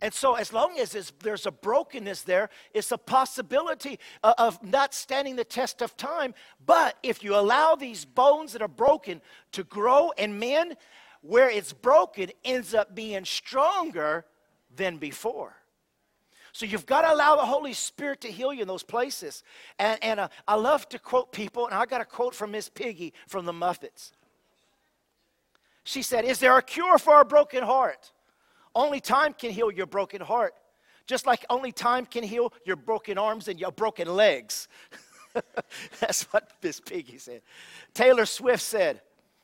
And 0.00 0.12
so, 0.12 0.34
as 0.34 0.52
long 0.52 0.78
as 0.78 1.12
there's 1.20 1.46
a 1.46 1.50
brokenness 1.50 2.22
there, 2.22 2.50
it's 2.74 2.92
a 2.92 2.98
possibility 2.98 3.98
uh, 4.22 4.34
of 4.36 4.62
not 4.62 4.92
standing 4.92 5.36
the 5.36 5.44
test 5.44 5.80
of 5.82 5.96
time. 5.96 6.34
But 6.66 6.98
if 7.02 7.22
you 7.22 7.34
allow 7.34 7.74
these 7.74 8.04
bones 8.04 8.52
that 8.52 8.60
are 8.60 8.68
broken 8.68 9.22
to 9.52 9.64
grow 9.64 10.12
and 10.18 10.38
mend, 10.38 10.76
where 11.22 11.48
it's 11.48 11.72
broken 11.72 12.30
ends 12.44 12.74
up 12.74 12.94
being 12.94 13.24
stronger 13.24 14.26
than 14.76 14.98
before. 14.98 15.56
So 16.54 16.66
you've 16.66 16.86
got 16.86 17.02
to 17.02 17.12
allow 17.12 17.34
the 17.34 17.44
Holy 17.44 17.72
Spirit 17.72 18.20
to 18.20 18.28
heal 18.28 18.52
you 18.54 18.62
in 18.62 18.68
those 18.68 18.84
places. 18.84 19.42
And, 19.80 19.98
and 20.04 20.20
uh, 20.20 20.28
I 20.46 20.54
love 20.54 20.88
to 20.90 21.00
quote 21.00 21.32
people, 21.32 21.66
and 21.66 21.74
I 21.74 21.84
got 21.84 22.00
a 22.00 22.04
quote 22.04 22.32
from 22.32 22.52
Miss 22.52 22.68
Piggy 22.68 23.12
from 23.26 23.44
the 23.44 23.52
Muppets. 23.52 24.12
She 25.82 26.00
said, 26.00 26.24
Is 26.24 26.38
there 26.38 26.56
a 26.56 26.62
cure 26.62 26.96
for 26.96 27.20
a 27.20 27.24
broken 27.24 27.64
heart? 27.64 28.12
Only 28.72 29.00
time 29.00 29.34
can 29.34 29.50
heal 29.50 29.72
your 29.72 29.86
broken 29.86 30.20
heart. 30.20 30.54
Just 31.08 31.26
like 31.26 31.44
only 31.50 31.72
time 31.72 32.06
can 32.06 32.22
heal 32.22 32.52
your 32.64 32.76
broken 32.76 33.18
arms 33.18 33.48
and 33.48 33.58
your 33.58 33.72
broken 33.72 34.06
legs. 34.06 34.68
That's 36.00 36.22
what 36.32 36.52
Miss 36.62 36.78
Piggy 36.78 37.18
said. 37.18 37.42
Taylor 37.94 38.26
Swift 38.26 38.62
said, 38.62 39.00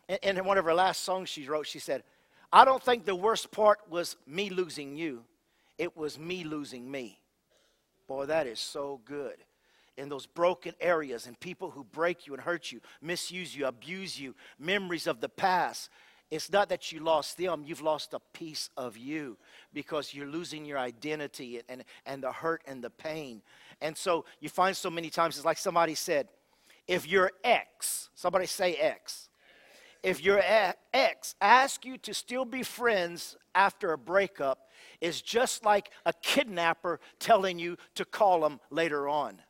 in, 0.09 0.39
in 0.39 0.45
one 0.45 0.59
of 0.59 0.65
her 0.65 0.75
last 0.75 1.03
songs 1.03 1.29
she 1.29 1.45
wrote, 1.49 1.67
she 1.67 1.81
said, 1.81 2.05
I 2.53 2.65
don't 2.65 2.83
think 2.83 3.05
the 3.05 3.17
worst 3.17 3.51
part 3.51 3.81
was 3.91 4.17
me 4.29 4.49
losing 4.49 4.97
you, 4.97 5.25
it 5.81 5.97
was 5.97 6.19
me 6.19 6.45
losing 6.45 6.91
me. 6.91 7.19
Boy, 8.07 8.27
that 8.27 8.47
is 8.47 8.61
so 8.61 9.01
good. 9.07 9.37
In 9.97 10.11
those 10.11 10.27
broken 10.27 10.75
areas 10.79 11.27
and 11.27 11.41
people 11.41 11.71
who 11.71 11.85
break 11.85 12.27
you 12.27 12.35
and 12.35 12.43
hurt 12.43 12.71
you, 12.71 12.83
misuse 13.01 13.57
you, 13.57 13.65
abuse 13.65 14.21
you, 14.21 14.35
memories 14.59 15.07
of 15.07 15.23
the 15.23 15.29
past. 15.31 15.89
It's 16.31 16.53
not 16.53 16.69
that 16.69 16.93
you 16.93 17.01
lost 17.01 17.39
them, 17.39 17.65
you've 17.67 17.81
lost 17.81 18.13
a 18.13 18.21
piece 18.35 18.69
of 18.77 18.99
you 18.99 19.39
because 19.73 20.13
you're 20.13 20.27
losing 20.27 20.67
your 20.67 20.79
identity 20.79 21.63
and, 21.67 21.83
and 22.05 22.23
the 22.23 22.31
hurt 22.31 22.61
and 22.67 22.85
the 22.85 22.91
pain. 22.91 23.41
And 23.81 23.97
so 23.97 24.27
you 24.39 24.51
find 24.51 24.77
so 24.77 24.91
many 24.91 25.09
times, 25.09 25.37
it's 25.37 25.47
like 25.47 25.57
somebody 25.57 25.95
said, 25.95 26.29
if 26.87 27.09
your 27.09 27.33
ex, 27.43 28.11
somebody 28.15 28.45
say 28.45 28.75
ex, 28.75 29.31
if 30.03 30.23
your 30.23 30.43
ex 30.93 31.35
asks 31.41 31.87
you 31.87 31.97
to 31.99 32.13
still 32.13 32.45
be 32.45 32.63
friends 32.63 33.37
after 33.55 33.93
a 33.93 33.99
breakup, 33.99 34.70
is 35.01 35.23
just 35.23 35.65
like 35.65 35.91
a 36.05 36.13
kidnapper 36.13 37.01
telling 37.19 37.59
you 37.59 37.77
to 37.95 38.05
call 38.05 38.45
him 38.45 38.61
later 38.71 39.09
on. 39.09 39.41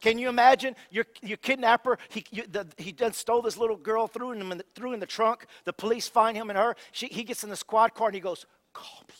Can 0.00 0.16
you 0.18 0.28
imagine 0.28 0.76
your, 0.90 1.06
your 1.22 1.38
kidnapper? 1.38 1.98
He, 2.08 2.24
you, 2.30 2.44
the, 2.48 2.66
he 2.76 2.92
done 2.92 3.12
stole 3.12 3.42
this 3.42 3.56
little 3.56 3.76
girl, 3.76 4.06
threw 4.06 4.32
him 4.32 4.52
in 4.52 4.58
the, 4.58 4.64
threw 4.74 4.92
in 4.92 5.00
the 5.00 5.06
trunk. 5.06 5.46
The 5.64 5.72
police 5.72 6.08
find 6.08 6.36
him 6.36 6.50
and 6.50 6.58
her. 6.58 6.76
She, 6.92 7.08
he 7.08 7.24
gets 7.24 7.42
in 7.42 7.50
the 7.50 7.56
squad 7.56 7.94
car 7.94 8.08
and 8.08 8.14
he 8.14 8.20
goes, 8.20 8.46
Call 8.72 9.02
me. 9.08 9.14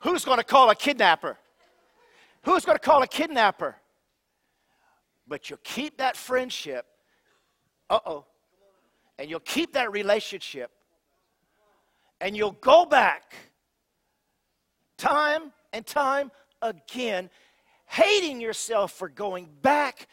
Who's 0.00 0.24
going 0.24 0.38
to 0.38 0.44
call 0.44 0.70
a 0.70 0.74
kidnapper? 0.74 1.38
Who's 2.42 2.64
going 2.64 2.76
to 2.76 2.84
call 2.84 3.02
a 3.02 3.06
kidnapper? 3.06 3.76
But 5.28 5.48
you'll 5.48 5.60
keep 5.62 5.98
that 5.98 6.16
friendship. 6.16 6.84
Uh 7.88 8.00
oh. 8.04 8.24
And 9.18 9.30
you'll 9.30 9.40
keep 9.40 9.74
that 9.74 9.92
relationship. 9.92 10.72
And 12.22 12.36
you'll 12.36 12.52
go 12.52 12.86
back 12.86 13.34
time 14.96 15.52
and 15.72 15.84
time 15.84 16.30
again, 16.62 17.28
hating 17.86 18.40
yourself 18.40 18.92
for 18.92 19.08
going 19.08 19.48
back, 19.60 20.06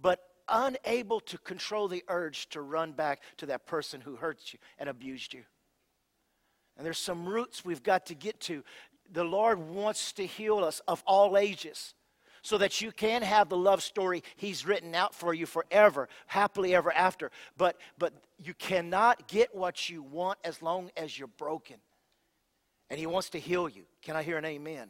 but 0.00 0.20
unable 0.48 1.20
to 1.20 1.36
control 1.36 1.86
the 1.86 2.02
urge 2.08 2.48
to 2.48 2.62
run 2.62 2.92
back 2.92 3.20
to 3.36 3.46
that 3.46 3.66
person 3.66 4.00
who 4.00 4.16
hurt 4.16 4.54
you 4.54 4.58
and 4.78 4.88
abused 4.88 5.34
you. 5.34 5.42
And 6.78 6.86
there's 6.86 6.98
some 6.98 7.28
roots 7.28 7.62
we've 7.62 7.82
got 7.82 8.06
to 8.06 8.14
get 8.14 8.40
to. 8.40 8.64
The 9.12 9.24
Lord 9.24 9.58
wants 9.58 10.12
to 10.14 10.24
heal 10.24 10.64
us 10.64 10.80
of 10.88 11.02
all 11.06 11.36
ages 11.36 11.94
so 12.42 12.58
that 12.58 12.80
you 12.80 12.92
can 12.92 13.22
have 13.22 13.48
the 13.48 13.56
love 13.56 13.82
story 13.82 14.22
he's 14.36 14.66
written 14.66 14.94
out 14.94 15.14
for 15.14 15.34
you 15.34 15.46
forever 15.46 16.08
happily 16.26 16.74
ever 16.74 16.92
after. 16.92 17.30
But 17.56 17.76
but 17.98 18.12
you 18.42 18.54
cannot 18.54 19.28
get 19.28 19.54
what 19.54 19.88
you 19.88 20.02
want 20.02 20.38
as 20.44 20.62
long 20.62 20.90
as 20.96 21.18
you're 21.18 21.28
broken. 21.28 21.76
And 22.88 22.98
he 22.98 23.06
wants 23.06 23.30
to 23.30 23.38
heal 23.38 23.68
you. 23.68 23.84
Can 24.02 24.16
i 24.16 24.22
hear 24.22 24.38
an 24.38 24.44
amen? 24.44 24.88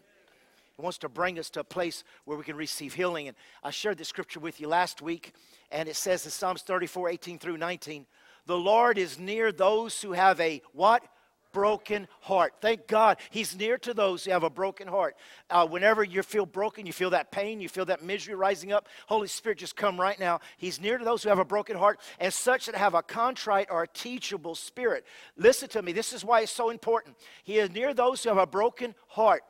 He 0.77 0.83
wants 0.83 0.99
to 0.99 1.09
bring 1.11 1.39
us 1.39 1.51
to 1.51 1.61
a 1.61 1.65
place 1.65 2.05
where 2.25 2.39
we 2.39 2.45
can 2.45 2.57
receive 2.57 2.95
healing. 2.95 3.29
And 3.29 3.37
i 3.63 3.71
shared 3.71 3.99
the 3.99 4.05
scripture 4.05 4.41
with 4.41 4.61
you 4.61 4.69
last 4.69 5.03
week 5.03 5.35
and 5.71 5.89
it 5.89 5.97
says 5.97 6.25
in 6.25 6.31
psalms 6.31 6.63
34 6.63 7.11
18 7.11 7.39
through 7.39 7.57
19 7.57 8.07
the 8.47 8.57
lord 8.57 8.99
is 8.99 9.19
near 9.19 9.53
those 9.53 10.01
who 10.01 10.13
have 10.13 10.41
a 10.41 10.63
what 10.73 11.05
broken 11.53 12.09
heart. 12.21 12.55
Thank 12.61 12.87
God 12.87 13.19
He's 13.31 13.57
near 13.57 13.79
to 13.79 13.95
those 13.95 14.25
who 14.25 14.31
have 14.31 14.43
a 14.43 14.51
broken 14.51 14.89
heart. 14.89 15.17
Uh, 15.49 15.67
whenever 15.67 16.05
you 16.05 16.23
feel 16.23 16.47
broken, 16.47 16.87
you 16.87 16.93
feel 16.93 17.11
that 17.11 17.31
pain, 17.31 17.61
you 17.61 17.69
feel 17.69 17.85
that 17.87 18.03
misery 18.03 18.35
rising 18.35 18.73
up, 18.73 18.89
Holy 19.07 19.29
Spirit, 19.29 19.59
just 19.59 19.77
come 19.77 20.01
right 20.01 20.19
now. 20.19 20.41
He's 20.57 20.81
near 20.81 20.99
to 20.99 21.05
those 21.05 21.23
who 21.23 21.29
have 21.29 21.39
a 21.39 21.45
broken 21.45 21.77
heart 21.77 22.01
and 22.19 22.33
such 22.33 22.67
that 22.67 22.75
have 22.75 22.95
a 22.95 23.03
contrite 23.03 23.69
or 23.71 23.83
a 23.83 23.89
teachable 23.89 24.55
spirit. 24.55 25.05
Listen 25.37 25.69
to 25.71 25.83
me, 25.83 25.93
this 25.93 26.13
is 26.13 26.25
why 26.25 26.41
it's 26.41 26.53
so 26.53 26.71
important. 26.71 27.17
He 27.45 27.59
is 27.59 27.71
near 27.71 27.95
those 27.95 28.23
who 28.23 28.29
have 28.29 28.39
a 28.39 28.47
broken 28.47 28.95
heart. 29.09 29.43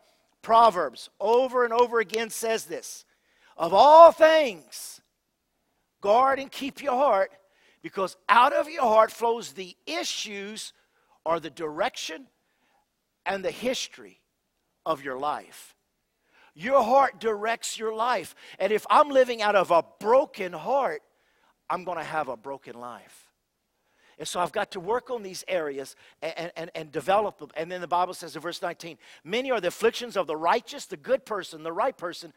Proverbs 0.42 1.10
over 1.20 1.64
and 1.64 1.72
over 1.72 2.00
again 2.00 2.30
says 2.30 2.64
this 2.64 3.04
Of 3.56 3.74
all 3.74 4.10
things, 4.12 5.00
guard 6.00 6.38
and 6.38 6.50
keep 6.50 6.82
your 6.82 6.94
heart 6.94 7.30
because 7.82 8.16
out 8.28 8.52
of 8.52 8.68
your 8.68 8.82
heart 8.82 9.10
flows 9.10 9.52
the 9.52 9.76
issues 9.86 10.72
are 11.30 11.38
the 11.38 11.48
direction 11.48 12.26
and 13.24 13.44
the 13.44 13.52
history 13.52 14.20
of 14.84 15.04
your 15.04 15.16
life. 15.16 15.76
Your 16.56 16.82
heart 16.82 17.20
directs 17.20 17.78
your 17.78 17.94
life. 17.94 18.34
And 18.58 18.72
if 18.72 18.84
I'm 18.90 19.10
living 19.10 19.40
out 19.40 19.54
of 19.54 19.70
a 19.70 19.84
broken 20.00 20.52
heart, 20.52 21.02
I'm 21.70 21.84
going 21.84 21.98
to 21.98 22.04
have 22.04 22.26
a 22.26 22.36
broken 22.36 22.80
life. 22.80 23.28
And 24.18 24.26
so 24.26 24.40
I've 24.40 24.50
got 24.50 24.72
to 24.72 24.80
work 24.80 25.08
on 25.08 25.22
these 25.22 25.44
areas 25.46 25.94
and, 26.20 26.50
and, 26.56 26.70
and 26.74 26.90
develop 26.90 27.38
them. 27.38 27.50
And 27.56 27.70
then 27.70 27.80
the 27.80 27.86
Bible 27.86 28.12
says 28.12 28.34
in 28.34 28.42
verse 28.42 28.60
19, 28.60 28.98
many 29.22 29.52
are 29.52 29.60
the 29.60 29.68
afflictions 29.68 30.16
of 30.16 30.26
the 30.26 30.36
righteous, 30.36 30.86
the 30.86 30.96
good 30.96 31.24
person, 31.24 31.62
the 31.62 31.70
right 31.70 31.96
person, 31.96 32.32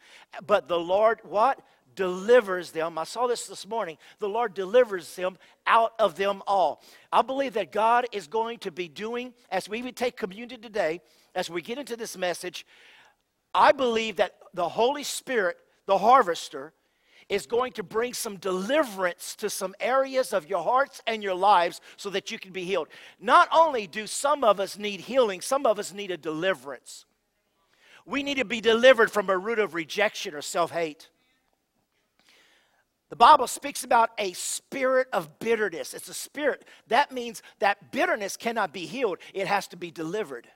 but 0.46 0.68
the 0.68 0.78
Lord, 0.78 1.18
what? 1.24 1.58
Delivers 1.94 2.70
them. 2.70 2.98
I 2.98 3.04
saw 3.04 3.26
this 3.26 3.46
this 3.46 3.66
morning. 3.66 3.98
The 4.18 4.28
Lord 4.28 4.54
delivers 4.54 5.14
them 5.16 5.38
out 5.66 5.92
of 5.98 6.16
them 6.16 6.42
all. 6.46 6.82
I 7.12 7.22
believe 7.22 7.54
that 7.54 7.72
God 7.72 8.06
is 8.12 8.26
going 8.26 8.58
to 8.60 8.70
be 8.70 8.88
doing, 8.88 9.34
as 9.50 9.68
we 9.68 9.90
take 9.92 10.16
communion 10.16 10.60
today, 10.60 11.00
as 11.34 11.50
we 11.50 11.62
get 11.62 11.78
into 11.78 11.96
this 11.96 12.16
message, 12.16 12.66
I 13.54 13.72
believe 13.72 14.16
that 14.16 14.34
the 14.52 14.68
Holy 14.68 15.04
Spirit, 15.04 15.56
the 15.86 15.98
harvester, 15.98 16.72
is 17.28 17.46
going 17.46 17.72
to 17.72 17.82
bring 17.82 18.12
some 18.12 18.36
deliverance 18.36 19.34
to 19.36 19.48
some 19.48 19.74
areas 19.80 20.32
of 20.32 20.48
your 20.48 20.62
hearts 20.62 21.00
and 21.06 21.22
your 21.22 21.34
lives 21.34 21.80
so 21.96 22.10
that 22.10 22.30
you 22.30 22.38
can 22.38 22.52
be 22.52 22.64
healed. 22.64 22.88
Not 23.20 23.48
only 23.52 23.86
do 23.86 24.06
some 24.06 24.44
of 24.44 24.60
us 24.60 24.78
need 24.78 25.00
healing, 25.00 25.40
some 25.40 25.66
of 25.66 25.78
us 25.78 25.92
need 25.92 26.10
a 26.10 26.16
deliverance. 26.16 27.06
We 28.06 28.22
need 28.22 28.36
to 28.36 28.44
be 28.44 28.60
delivered 28.60 29.10
from 29.10 29.30
a 29.30 29.38
root 29.38 29.58
of 29.58 29.74
rejection 29.74 30.34
or 30.34 30.42
self 30.42 30.70
hate. 30.70 31.08
The 33.14 33.18
Bible 33.18 33.46
speaks 33.46 33.84
about 33.84 34.10
a 34.18 34.32
spirit 34.32 35.06
of 35.12 35.38
bitterness. 35.38 35.94
It's 35.94 36.08
a 36.08 36.14
spirit. 36.14 36.64
That 36.88 37.12
means 37.12 37.44
that 37.60 37.92
bitterness 37.92 38.36
cannot 38.36 38.72
be 38.72 38.86
healed, 38.86 39.18
it 39.32 39.46
has 39.46 39.68
to 39.68 39.76
be 39.76 39.92
delivered. 39.92 40.48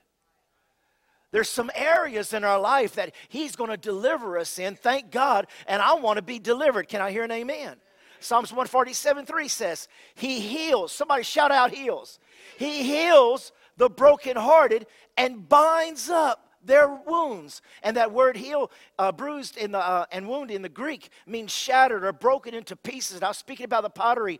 There's 1.31 1.47
some 1.47 1.71
areas 1.73 2.33
in 2.33 2.43
our 2.43 2.59
life 2.59 2.95
that 2.95 3.15
He's 3.29 3.55
going 3.55 3.69
to 3.69 3.77
deliver 3.77 4.37
us 4.37 4.59
in, 4.59 4.75
thank 4.75 5.09
God, 5.09 5.47
and 5.67 5.81
I 5.81 5.93
want 5.93 6.17
to 6.17 6.21
be 6.21 6.37
delivered. 6.37 6.89
Can 6.89 6.99
I 6.99 7.11
hear 7.11 7.23
an 7.23 7.31
amen? 7.31 7.77
Psalms 8.19 8.51
147 8.51 9.25
3 9.25 9.47
says, 9.47 9.87
He 10.15 10.41
heals. 10.41 10.91
Somebody 10.91 11.23
shout 11.23 11.53
out, 11.53 11.71
heals. 11.71 12.19
He 12.57 12.83
heals 12.83 13.53
the 13.77 13.89
brokenhearted 13.89 14.85
and 15.15 15.47
binds 15.47 16.09
up 16.09 16.48
their 16.63 16.87
wounds. 16.87 17.61
And 17.83 17.97
that 17.97 18.11
word 18.11 18.37
heal, 18.37 18.71
uh, 18.97 19.11
bruised 19.11 19.57
in 19.57 19.71
the, 19.71 19.79
uh, 19.79 20.05
and 20.11 20.27
wound 20.27 20.51
in 20.51 20.61
the 20.61 20.69
Greek 20.69 21.09
means 21.25 21.51
shattered 21.51 22.03
or 22.03 22.13
broken 22.13 22.53
into 22.53 22.75
pieces. 22.75 23.15
And 23.15 23.23
I 23.23 23.29
was 23.29 23.37
speaking 23.37 23.65
about 23.65 23.83
the 23.83 23.89
pottery, 23.89 24.39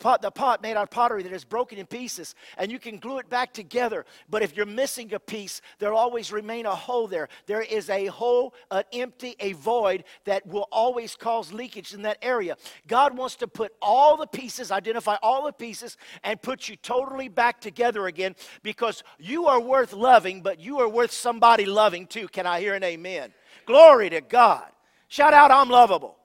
pot, 0.00 0.22
the 0.22 0.30
pot 0.30 0.62
made 0.62 0.76
out 0.76 0.84
of 0.84 0.90
pottery 0.90 1.22
that 1.22 1.32
is 1.32 1.44
broken 1.44 1.78
in 1.78 1.86
pieces. 1.86 2.34
And 2.58 2.70
you 2.70 2.78
can 2.78 2.98
glue 2.98 3.18
it 3.18 3.28
back 3.28 3.52
together. 3.52 4.04
But 4.28 4.42
if 4.42 4.56
you're 4.56 4.66
missing 4.66 5.12
a 5.14 5.20
piece, 5.20 5.60
there'll 5.78 5.98
always 5.98 6.32
remain 6.32 6.66
a 6.66 6.74
hole 6.74 7.06
there. 7.06 7.28
There 7.46 7.62
is 7.62 7.88
a 7.90 8.06
hole, 8.06 8.54
an 8.70 8.84
empty, 8.92 9.36
a 9.40 9.52
void 9.52 10.04
that 10.24 10.46
will 10.46 10.68
always 10.72 11.16
cause 11.16 11.52
leakage 11.52 11.94
in 11.94 12.02
that 12.02 12.18
area. 12.22 12.56
God 12.86 13.16
wants 13.16 13.36
to 13.36 13.48
put 13.48 13.72
all 13.80 14.16
the 14.16 14.26
pieces, 14.26 14.70
identify 14.70 15.16
all 15.22 15.44
the 15.44 15.52
pieces, 15.52 15.96
and 16.24 16.40
put 16.40 16.68
you 16.68 16.76
totally 16.76 17.28
back 17.28 17.60
together 17.60 18.06
again 18.06 18.34
because 18.62 19.02
you 19.18 19.46
are 19.46 19.60
worth 19.60 19.92
loving, 19.92 20.42
but 20.42 20.60
you 20.60 20.80
are 20.80 20.88
worth 20.88 21.12
somebody 21.12 21.59
somebody 21.60 21.74
loving 21.74 22.06
too. 22.06 22.28
Can 22.28 22.46
I 22.46 22.60
hear 22.60 22.74
an 22.74 22.84
amen? 22.84 23.32
Glory 23.66 24.10
to 24.10 24.20
God. 24.20 24.66
Shout 25.08 25.34
out, 25.34 25.50
I'm 25.50 25.68
lovable. 25.68 26.16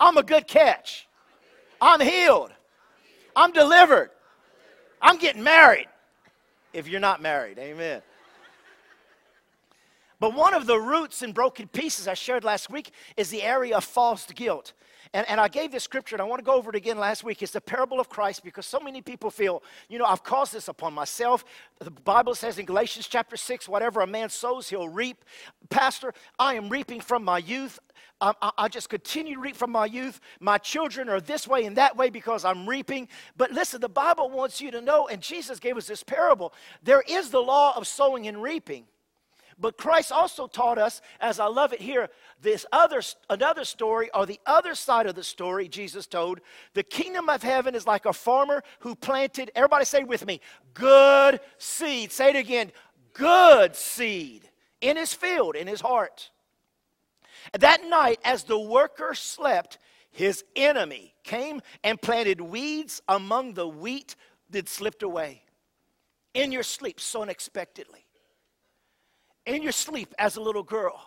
I'm 0.00 0.16
a 0.16 0.22
good 0.22 0.46
catch. 0.46 1.06
I'm 1.80 2.00
healed. 2.00 2.50
I'm 3.36 3.52
delivered. 3.52 4.10
I'm 5.00 5.18
getting 5.18 5.42
married. 5.42 5.86
If 6.72 6.88
you're 6.88 7.00
not 7.00 7.20
married, 7.20 7.58
amen. 7.58 8.02
But 10.18 10.34
one 10.34 10.54
of 10.54 10.66
the 10.66 10.78
roots 10.78 11.22
in 11.22 11.32
broken 11.32 11.68
pieces 11.68 12.06
I 12.06 12.14
shared 12.14 12.44
last 12.44 12.70
week 12.70 12.90
is 13.16 13.30
the 13.30 13.42
area 13.42 13.76
of 13.76 13.84
false 13.84 14.26
guilt. 14.26 14.72
And, 15.12 15.28
and 15.28 15.40
I 15.40 15.48
gave 15.48 15.72
this 15.72 15.82
scripture, 15.82 16.14
and 16.14 16.22
I 16.22 16.24
want 16.24 16.38
to 16.38 16.44
go 16.44 16.54
over 16.54 16.70
it 16.70 16.76
again 16.76 16.96
last 16.96 17.24
week. 17.24 17.42
It's 17.42 17.52
the 17.52 17.60
parable 17.60 17.98
of 17.98 18.08
Christ 18.08 18.44
because 18.44 18.64
so 18.64 18.78
many 18.78 19.02
people 19.02 19.28
feel, 19.28 19.62
you 19.88 19.98
know, 19.98 20.04
I've 20.04 20.22
caused 20.22 20.52
this 20.52 20.68
upon 20.68 20.94
myself. 20.94 21.44
The 21.80 21.90
Bible 21.90 22.36
says 22.36 22.58
in 22.58 22.66
Galatians 22.66 23.08
chapter 23.08 23.36
6, 23.36 23.68
whatever 23.68 24.02
a 24.02 24.06
man 24.06 24.28
sows, 24.28 24.70
he'll 24.70 24.88
reap. 24.88 25.24
Pastor, 25.68 26.14
I 26.38 26.54
am 26.54 26.68
reaping 26.68 27.00
from 27.00 27.24
my 27.24 27.38
youth. 27.38 27.80
I, 28.20 28.34
I, 28.40 28.50
I 28.58 28.68
just 28.68 28.88
continue 28.88 29.34
to 29.34 29.40
reap 29.40 29.56
from 29.56 29.72
my 29.72 29.86
youth. 29.86 30.20
My 30.38 30.58
children 30.58 31.08
are 31.08 31.20
this 31.20 31.48
way 31.48 31.64
and 31.64 31.76
that 31.76 31.96
way 31.96 32.10
because 32.10 32.44
I'm 32.44 32.68
reaping. 32.68 33.08
But 33.36 33.50
listen, 33.50 33.80
the 33.80 33.88
Bible 33.88 34.30
wants 34.30 34.60
you 34.60 34.70
to 34.70 34.80
know, 34.80 35.08
and 35.08 35.20
Jesus 35.20 35.58
gave 35.58 35.76
us 35.76 35.86
this 35.86 36.04
parable 36.04 36.52
there 36.84 37.02
is 37.08 37.30
the 37.30 37.40
law 37.40 37.76
of 37.76 37.86
sowing 37.86 38.28
and 38.28 38.40
reaping. 38.40 38.84
But 39.60 39.76
Christ 39.76 40.10
also 40.10 40.46
taught 40.46 40.78
us, 40.78 41.02
as 41.20 41.38
I 41.38 41.46
love 41.46 41.74
it 41.74 41.82
here, 41.82 42.08
this 42.40 42.64
other 42.72 43.02
another 43.28 43.64
story 43.64 44.10
or 44.14 44.24
the 44.24 44.40
other 44.46 44.74
side 44.74 45.06
of 45.06 45.14
the 45.14 45.22
story 45.22 45.68
Jesus 45.68 46.06
told. 46.06 46.40
The 46.72 46.82
kingdom 46.82 47.28
of 47.28 47.42
heaven 47.42 47.74
is 47.74 47.86
like 47.86 48.06
a 48.06 48.12
farmer 48.14 48.62
who 48.80 48.94
planted, 48.94 49.50
everybody 49.54 49.84
say 49.84 50.02
with 50.02 50.24
me, 50.24 50.40
good 50.72 51.40
seed. 51.58 52.10
Say 52.10 52.30
it 52.30 52.36
again, 52.36 52.72
good 53.12 53.76
seed 53.76 54.48
in 54.80 54.96
his 54.96 55.12
field, 55.12 55.56
in 55.56 55.66
his 55.66 55.82
heart. 55.82 56.30
That 57.58 57.84
night, 57.84 58.18
as 58.24 58.44
the 58.44 58.58
worker 58.58 59.14
slept, 59.14 59.76
his 60.10 60.42
enemy 60.56 61.14
came 61.22 61.60
and 61.84 62.00
planted 62.00 62.40
weeds 62.40 63.02
among 63.08 63.54
the 63.54 63.68
wheat 63.68 64.16
that 64.48 64.70
slipped 64.70 65.02
away. 65.02 65.42
In 66.32 66.50
your 66.50 66.62
sleep, 66.62 66.98
so 66.98 67.22
unexpectedly 67.22 68.06
in 69.54 69.62
your 69.62 69.72
sleep 69.72 70.14
as 70.18 70.36
a 70.36 70.40
little 70.40 70.62
girl, 70.62 71.00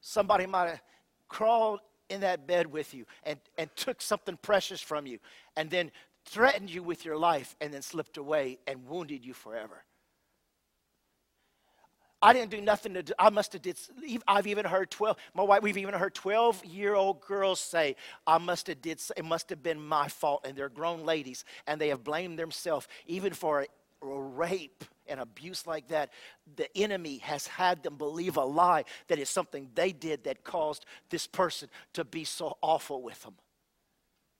somebody 0.00 0.46
might 0.46 0.68
have 0.68 0.82
crawled 1.28 1.80
in 2.08 2.20
that 2.22 2.46
bed 2.46 2.66
with 2.66 2.92
you 2.92 3.06
and, 3.22 3.38
and 3.56 3.70
took 3.76 4.02
something 4.02 4.36
precious 4.42 4.80
from 4.80 5.06
you 5.06 5.18
and 5.56 5.70
then 5.70 5.90
threatened 6.24 6.70
you 6.70 6.82
with 6.82 7.04
your 7.04 7.16
life 7.16 7.54
and 7.60 7.72
then 7.72 7.82
slipped 7.82 8.16
away 8.16 8.58
and 8.66 8.86
wounded 8.86 9.24
you 9.24 9.32
forever. 9.32 9.84
I 12.22 12.34
didn't 12.34 12.50
do 12.50 12.60
nothing 12.60 12.92
to 12.94 13.02
do, 13.02 13.14
I 13.18 13.30
must 13.30 13.54
have 13.54 13.62
did, 13.62 13.78
I've 14.28 14.46
even 14.46 14.66
heard 14.66 14.90
12, 14.90 15.16
my 15.32 15.42
wife, 15.42 15.62
we've 15.62 15.78
even 15.78 15.94
heard 15.94 16.14
12 16.14 16.66
year 16.66 16.94
old 16.94 17.22
girls 17.22 17.60
say, 17.60 17.96
I 18.26 18.36
must 18.36 18.66
have 18.66 18.82
did, 18.82 19.00
it 19.16 19.24
must 19.24 19.48
have 19.48 19.62
been 19.62 19.80
my 19.80 20.08
fault. 20.08 20.44
And 20.46 20.54
they're 20.54 20.68
grown 20.68 21.06
ladies 21.06 21.46
and 21.66 21.80
they 21.80 21.88
have 21.88 22.04
blamed 22.04 22.38
themselves 22.38 22.88
even 23.06 23.32
for 23.32 23.62
a, 23.62 23.66
a 24.02 24.20
rape 24.20 24.84
and 25.06 25.20
abuse 25.20 25.66
like 25.66 25.88
that, 25.88 26.10
the 26.56 26.68
enemy 26.76 27.18
has 27.18 27.46
had 27.46 27.82
them 27.82 27.96
believe 27.96 28.36
a 28.36 28.44
lie 28.44 28.84
that 29.08 29.18
is 29.18 29.28
something 29.28 29.68
they 29.74 29.92
did 29.92 30.24
that 30.24 30.44
caused 30.44 30.86
this 31.10 31.26
person 31.26 31.68
to 31.94 32.04
be 32.04 32.24
so 32.24 32.56
awful 32.62 33.02
with 33.02 33.22
them. 33.22 33.34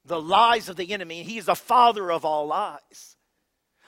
The 0.04 0.20
lies 0.20 0.68
of 0.68 0.76
the 0.76 0.92
enemy, 0.92 1.20
and 1.20 1.28
he 1.28 1.38
is 1.38 1.46
the 1.46 1.54
father 1.54 2.10
of 2.10 2.24
all 2.24 2.46
lies. 2.46 3.16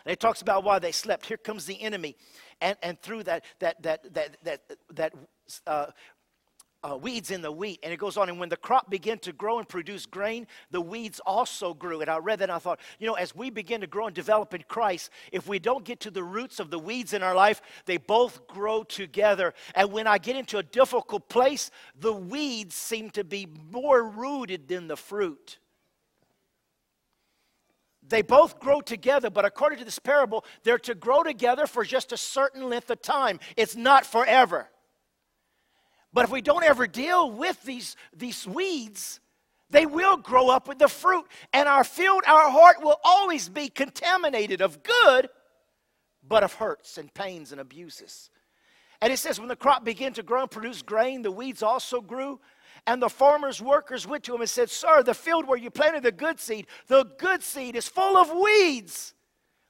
And 0.05 0.13
it 0.13 0.21
talks 0.21 0.43
about 0.43 0.65
why 0.65 0.79
they 0.79 0.93
slept. 0.93 1.27
Here 1.27 1.37
comes 1.37 1.65
the 1.65 1.81
enemy, 1.81 2.17
and, 2.61 2.77
and 2.83 3.01
through 3.01 3.23
that 3.25 3.45
that 3.61 3.83
that 3.83 4.15
that 4.15 4.37
that 4.43 4.61
that 4.91 5.13
uh, 5.67 5.87
uh, 6.83 6.97
weeds 6.97 7.31
in 7.31 7.43
the 7.43 7.53
wheat. 7.53 7.81
And 7.83 7.93
it 7.93 7.99
goes 7.99 8.17
on, 8.17 8.29
and 8.29 8.39
when 8.39 8.49
the 8.49 8.57
crop 8.57 8.91
began 8.91 9.19
to 9.21 9.33
grow 9.33 9.59
and 9.59 9.69
produce 9.69 10.07
grain, 10.07 10.47
the 10.71 10.81
weeds 10.81 11.21
also 11.25 11.75
grew. 11.75 12.01
And 12.01 12.11
I 12.11 12.19
read 12.19 12.41
that 12.41 12.45
and 12.45 12.53
I 12.53 12.59
thought, 12.59 12.81
you 12.99 13.07
know, 13.07 13.15
as 13.15 13.35
we 13.35 13.51
begin 13.51 13.81
to 13.81 13.87
grow 13.87 14.07
and 14.07 14.15
develop 14.15 14.55
in 14.55 14.65
Christ, 14.69 15.11
if 15.31 15.47
we 15.47 15.59
don't 15.59 15.85
get 15.85 16.01
to 16.01 16.11
the 16.11 16.23
roots 16.23 16.61
of 16.61 16.71
the 16.71 16.79
weeds 16.79 17.13
in 17.13 17.23
our 17.23 17.35
life, 17.35 17.63
they 17.87 17.97
both 17.97 18.47
grow 18.47 18.83
together. 18.83 19.55
And 19.75 19.93
when 19.93 20.07
I 20.07 20.19
get 20.19 20.37
into 20.37 20.59
a 20.59 20.63
difficult 20.63 21.29
place, 21.29 21.71
the 21.99 22.13
weeds 22.13 22.75
seem 22.75 23.11
to 23.11 23.25
be 23.25 23.47
more 23.71 24.03
rooted 24.03 24.69
than 24.69 24.89
the 24.89 24.97
fruit. 24.97 25.59
They 28.07 28.23
both 28.23 28.59
grow 28.59 28.81
together, 28.81 29.31
but 29.31 29.45
according 29.45 29.79
to 29.79 29.85
this 29.85 29.99
parable, 29.99 30.45
they're 30.65 30.79
to 30.81 30.95
grow 30.95 31.23
together 31.23 31.67
for 31.67 31.85
just 31.85 32.13
a 32.13 32.17
certain 32.17 32.69
length 32.69 32.91
of 32.91 33.01
time. 33.01 33.39
It's 33.57 33.77
not 33.77 34.05
forever. 34.05 34.69
But 36.13 36.25
if 36.25 36.31
we 36.31 36.43
don't 36.43 36.65
ever 36.65 36.87
deal 36.87 37.31
with 37.31 37.63
these, 37.65 37.97
these 38.15 38.47
weeds, 38.47 39.21
they 39.71 39.87
will 39.87 40.19
grow 40.19 40.51
up 40.51 40.69
with 40.69 40.79
the 40.79 40.89
fruit. 40.89 41.27
And 41.53 41.69
our 41.69 41.85
field, 41.85 42.23
our 42.27 42.51
heart 42.51 42.83
will 42.83 43.01
always 43.03 43.49
be 43.49 43.69
contaminated 43.69 44.61
of 44.61 44.83
good, 44.83 45.31
but 46.27 46.45
of 46.45 46.55
hurts 46.55 46.99
and 46.99 47.13
pains 47.15 47.53
and 47.53 47.61
abuses. 47.61 48.31
And 49.01 49.13
it 49.13 49.17
says, 49.17 49.41
when 49.41 49.49
the 49.49 49.57
crop 49.57 49.85
began 49.85 50.13
to 50.13 50.23
grow 50.23 50.43
and 50.43 50.51
produce 50.51 50.83
grain, 50.83 51.23
the 51.23 51.31
weeds 51.31 51.63
also 51.63 52.01
grew. 52.01 52.39
And 52.87 53.01
the 53.01 53.09
farmer's 53.09 53.61
workers 53.61 54.07
went 54.07 54.25
to 54.25 54.35
him 54.35 54.41
and 54.41 54.51
said, 54.51 54.71
Sir, 54.71 55.03
the 55.03 55.15
field 55.15 55.47
where 55.47 55.59
you 55.59 55.71
planted 55.71 56.03
the 56.03 56.13
good 56.13 56.39
seed, 56.39 56.67
the 56.87 57.05
good 57.19 57.43
seed 57.43 57.75
is 57.75 57.89
full 57.89 58.17
of 58.17 58.31
weeds. 58.31 59.15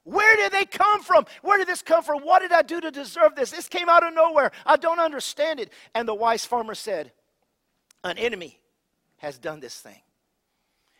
Where 0.03 0.35
did 0.35 0.51
they 0.51 0.65
come 0.65 1.01
from? 1.01 1.25
Where 1.41 1.57
did 1.57 1.67
this 1.67 1.81
come 1.81 2.03
from? 2.03 2.21
What 2.21 2.41
did 2.41 2.51
I 2.51 2.61
do 2.61 2.81
to 2.81 2.91
deserve 2.91 3.35
this? 3.35 3.51
This 3.51 3.69
came 3.69 3.87
out 3.87 4.05
of 4.05 4.13
nowhere. 4.13 4.51
I 4.65 4.75
don't 4.75 4.99
understand 4.99 5.59
it. 5.59 5.71
And 5.95 6.07
the 6.07 6.13
wise 6.13 6.45
farmer 6.45 6.75
said, 6.75 7.11
An 8.03 8.17
enemy 8.17 8.59
has 9.17 9.37
done 9.37 9.61
this 9.61 9.79
thing. 9.79 10.01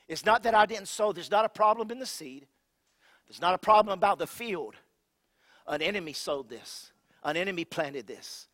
It's 0.08 0.26
not 0.26 0.44
that 0.44 0.56
I 0.56 0.66
didn't 0.66 0.88
sow, 0.88 1.12
there's 1.12 1.32
not 1.32 1.46
a 1.46 1.50
problem 1.50 1.92
in 1.92 2.00
the 2.00 2.06
seed, 2.06 2.46
there's 3.28 3.42
not 3.42 3.54
a 3.54 3.58
problem 3.58 3.94
about 3.94 4.20
the 4.20 4.28
field. 4.28 4.76
An 5.68 5.82
enemy 5.82 6.14
sowed 6.14 6.50
this, 6.50 6.92
an 7.24 7.38
enemy 7.38 7.66
planted 7.66 8.06
this. 8.06 8.48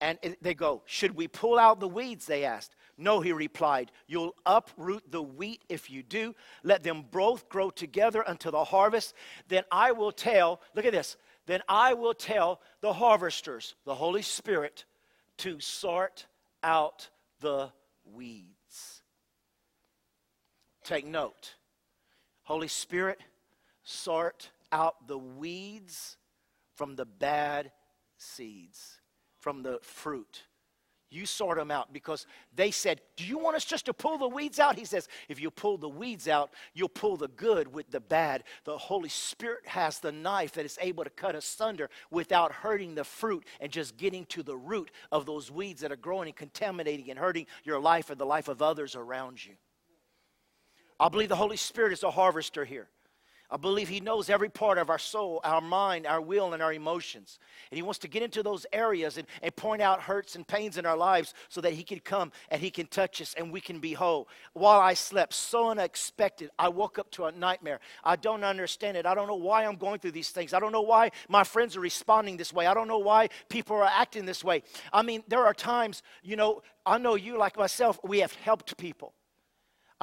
And 0.00 0.18
they 0.40 0.54
go, 0.54 0.82
Should 0.86 1.14
we 1.14 1.28
pull 1.28 1.58
out 1.58 1.80
the 1.80 1.88
weeds? 1.88 2.26
They 2.26 2.44
asked. 2.44 2.74
No, 2.96 3.20
he 3.20 3.32
replied, 3.32 3.90
You'll 4.06 4.34
uproot 4.44 5.10
the 5.10 5.22
wheat 5.22 5.62
if 5.68 5.90
you 5.90 6.02
do. 6.02 6.34
Let 6.62 6.82
them 6.82 7.04
both 7.10 7.48
grow 7.48 7.70
together 7.70 8.22
until 8.26 8.52
the 8.52 8.64
harvest. 8.64 9.14
Then 9.48 9.64
I 9.72 9.92
will 9.92 10.12
tell, 10.12 10.60
look 10.74 10.84
at 10.84 10.92
this, 10.92 11.16
then 11.46 11.62
I 11.68 11.94
will 11.94 12.14
tell 12.14 12.60
the 12.80 12.92
harvesters, 12.92 13.74
the 13.84 13.94
Holy 13.94 14.22
Spirit, 14.22 14.84
to 15.38 15.58
sort 15.60 16.26
out 16.62 17.08
the 17.40 17.72
weeds. 18.04 19.02
Take 20.84 21.06
note. 21.06 21.54
Holy 22.42 22.68
Spirit, 22.68 23.20
sort 23.82 24.50
out 24.70 25.08
the 25.08 25.18
weeds 25.18 26.16
from 26.74 26.96
the 26.96 27.06
bad 27.06 27.72
seeds, 28.16 28.99
from 29.40 29.62
the 29.62 29.78
fruit. 29.82 30.44
You 31.12 31.26
sort 31.26 31.58
them 31.58 31.72
out 31.72 31.92
because 31.92 32.24
they 32.54 32.70
said, 32.70 33.00
Do 33.16 33.24
you 33.24 33.36
want 33.36 33.56
us 33.56 33.64
just 33.64 33.86
to 33.86 33.92
pull 33.92 34.16
the 34.16 34.28
weeds 34.28 34.60
out? 34.60 34.78
He 34.78 34.84
says, 34.84 35.08
If 35.28 35.40
you 35.40 35.50
pull 35.50 35.76
the 35.76 35.88
weeds 35.88 36.28
out, 36.28 36.50
you'll 36.72 36.88
pull 36.88 37.16
the 37.16 37.26
good 37.26 37.72
with 37.74 37.90
the 37.90 37.98
bad. 37.98 38.44
The 38.62 38.78
Holy 38.78 39.08
Spirit 39.08 39.66
has 39.66 39.98
the 39.98 40.12
knife 40.12 40.52
that 40.52 40.64
is 40.64 40.78
able 40.80 41.02
to 41.02 41.10
cut 41.10 41.34
asunder 41.34 41.90
without 42.12 42.52
hurting 42.52 42.94
the 42.94 43.02
fruit 43.02 43.44
and 43.60 43.72
just 43.72 43.96
getting 43.96 44.24
to 44.26 44.44
the 44.44 44.56
root 44.56 44.92
of 45.10 45.26
those 45.26 45.50
weeds 45.50 45.80
that 45.80 45.90
are 45.90 45.96
growing 45.96 46.28
and 46.28 46.36
contaminating 46.36 47.10
and 47.10 47.18
hurting 47.18 47.46
your 47.64 47.80
life 47.80 48.10
and 48.10 48.20
the 48.20 48.24
life 48.24 48.46
of 48.46 48.62
others 48.62 48.94
around 48.94 49.44
you. 49.44 49.54
I 51.00 51.08
believe 51.08 51.28
the 51.28 51.36
Holy 51.36 51.56
Spirit 51.56 51.92
is 51.92 52.04
a 52.04 52.10
harvester 52.12 52.64
here. 52.64 52.88
I 53.50 53.56
believe 53.56 53.88
He 53.88 54.00
knows 54.00 54.30
every 54.30 54.48
part 54.48 54.78
of 54.78 54.90
our 54.90 54.98
soul, 54.98 55.40
our 55.42 55.60
mind, 55.60 56.06
our 56.06 56.20
will, 56.20 56.54
and 56.54 56.62
our 56.62 56.72
emotions. 56.72 57.38
And 57.70 57.76
He 57.76 57.82
wants 57.82 57.98
to 58.00 58.08
get 58.08 58.22
into 58.22 58.42
those 58.42 58.64
areas 58.72 59.18
and, 59.18 59.26
and 59.42 59.54
point 59.56 59.82
out 59.82 60.02
hurts 60.02 60.36
and 60.36 60.46
pains 60.46 60.78
in 60.78 60.86
our 60.86 60.96
lives 60.96 61.34
so 61.48 61.60
that 61.60 61.72
He 61.72 61.82
can 61.82 61.98
come 61.98 62.30
and 62.50 62.60
He 62.60 62.70
can 62.70 62.86
touch 62.86 63.20
us 63.20 63.34
and 63.34 63.52
we 63.52 63.60
can 63.60 63.80
be 63.80 63.92
whole. 63.92 64.28
While 64.52 64.80
I 64.80 64.94
slept, 64.94 65.34
so 65.34 65.70
unexpected, 65.70 66.50
I 66.58 66.68
woke 66.68 66.98
up 66.98 67.10
to 67.12 67.24
a 67.24 67.32
nightmare. 67.32 67.80
I 68.04 68.16
don't 68.16 68.44
understand 68.44 68.96
it. 68.96 69.06
I 69.06 69.14
don't 69.14 69.26
know 69.26 69.34
why 69.34 69.64
I'm 69.64 69.76
going 69.76 69.98
through 69.98 70.12
these 70.12 70.30
things. 70.30 70.54
I 70.54 70.60
don't 70.60 70.72
know 70.72 70.80
why 70.82 71.10
my 71.28 71.44
friends 71.44 71.76
are 71.76 71.80
responding 71.80 72.36
this 72.36 72.52
way. 72.52 72.66
I 72.66 72.74
don't 72.74 72.88
know 72.88 72.98
why 72.98 73.28
people 73.48 73.76
are 73.76 73.84
acting 73.84 74.26
this 74.26 74.44
way. 74.44 74.62
I 74.92 75.02
mean, 75.02 75.24
there 75.28 75.44
are 75.44 75.54
times, 75.54 76.02
you 76.22 76.36
know, 76.36 76.62
I 76.86 76.98
know 76.98 77.14
you, 77.14 77.38
like 77.38 77.58
myself, 77.58 77.98
we 78.04 78.20
have 78.20 78.32
helped 78.34 78.76
people. 78.76 79.12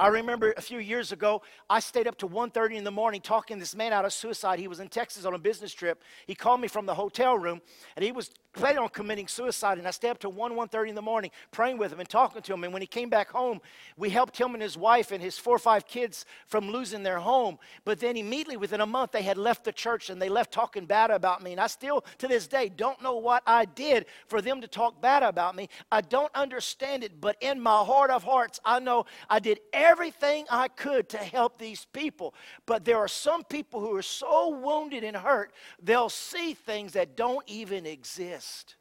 I 0.00 0.06
remember 0.06 0.54
a 0.56 0.60
few 0.60 0.78
years 0.78 1.10
ago, 1.10 1.42
I 1.68 1.80
stayed 1.80 2.06
up 2.06 2.16
to 2.18 2.28
1.30 2.28 2.76
in 2.76 2.84
the 2.84 2.90
morning 2.92 3.20
talking 3.20 3.58
this 3.58 3.74
man 3.74 3.92
out 3.92 4.04
of 4.04 4.12
suicide. 4.12 4.60
He 4.60 4.68
was 4.68 4.78
in 4.78 4.86
Texas 4.86 5.24
on 5.24 5.34
a 5.34 5.38
business 5.38 5.74
trip. 5.74 6.04
He 6.24 6.36
called 6.36 6.60
me 6.60 6.68
from 6.68 6.86
the 6.86 6.94
hotel 6.94 7.36
room, 7.36 7.60
and 7.96 8.04
he 8.04 8.12
was 8.12 8.30
planning 8.52 8.78
on 8.78 8.88
committing 8.90 9.26
suicide. 9.26 9.78
And 9.78 9.88
I 9.88 9.90
stayed 9.90 10.10
up 10.10 10.18
to 10.20 10.28
1, 10.28 10.52
1.30 10.52 10.88
in 10.90 10.94
the 10.94 11.02
morning 11.02 11.32
praying 11.50 11.78
with 11.78 11.92
him 11.92 11.98
and 11.98 12.08
talking 12.08 12.42
to 12.42 12.54
him. 12.54 12.62
And 12.62 12.72
when 12.72 12.82
he 12.82 12.86
came 12.86 13.08
back 13.08 13.30
home, 13.30 13.60
we 13.96 14.10
helped 14.10 14.38
him 14.38 14.54
and 14.54 14.62
his 14.62 14.76
wife 14.76 15.10
and 15.10 15.20
his 15.20 15.36
four 15.36 15.56
or 15.56 15.60
five 15.60 15.86
kids 15.86 16.24
from 16.46 16.70
losing 16.70 17.02
their 17.02 17.18
home. 17.18 17.58
But 17.84 17.98
then 17.98 18.16
immediately 18.16 18.56
within 18.56 18.80
a 18.80 18.86
month, 18.86 19.12
they 19.12 19.22
had 19.22 19.36
left 19.36 19.64
the 19.64 19.72
church 19.72 20.10
and 20.10 20.22
they 20.22 20.28
left 20.28 20.52
talking 20.52 20.86
bad 20.86 21.10
about 21.10 21.42
me. 21.42 21.52
And 21.52 21.60
I 21.60 21.66
still, 21.66 22.04
to 22.18 22.28
this 22.28 22.46
day, 22.46 22.68
don't 22.68 23.02
know 23.02 23.16
what 23.16 23.42
I 23.46 23.64
did 23.64 24.06
for 24.28 24.40
them 24.40 24.60
to 24.60 24.68
talk 24.68 25.00
bad 25.00 25.24
about 25.24 25.56
me. 25.56 25.68
I 25.90 26.02
don't 26.02 26.34
understand 26.34 27.02
it, 27.02 27.20
but 27.20 27.36
in 27.40 27.60
my 27.60 27.84
heart 27.84 28.10
of 28.10 28.22
hearts, 28.22 28.60
I 28.64 28.78
know 28.78 29.06
I 29.28 29.40
did 29.40 29.58
everything 29.72 29.87
everything 29.88 30.44
I 30.50 30.68
could 30.68 31.08
to 31.10 31.18
help 31.18 31.58
these 31.58 31.86
people. 31.92 32.34
But 32.66 32.84
there 32.84 32.98
are 32.98 33.08
some 33.08 33.44
people 33.44 33.80
who 33.80 33.94
are 33.96 34.02
so 34.02 34.50
wounded 34.50 35.04
and 35.04 35.16
hurt, 35.16 35.52
they'll 35.82 36.08
see 36.08 36.54
things 36.54 36.92
that 36.92 37.16
don't 37.16 37.44
even 37.46 37.86
exist. 37.86 38.76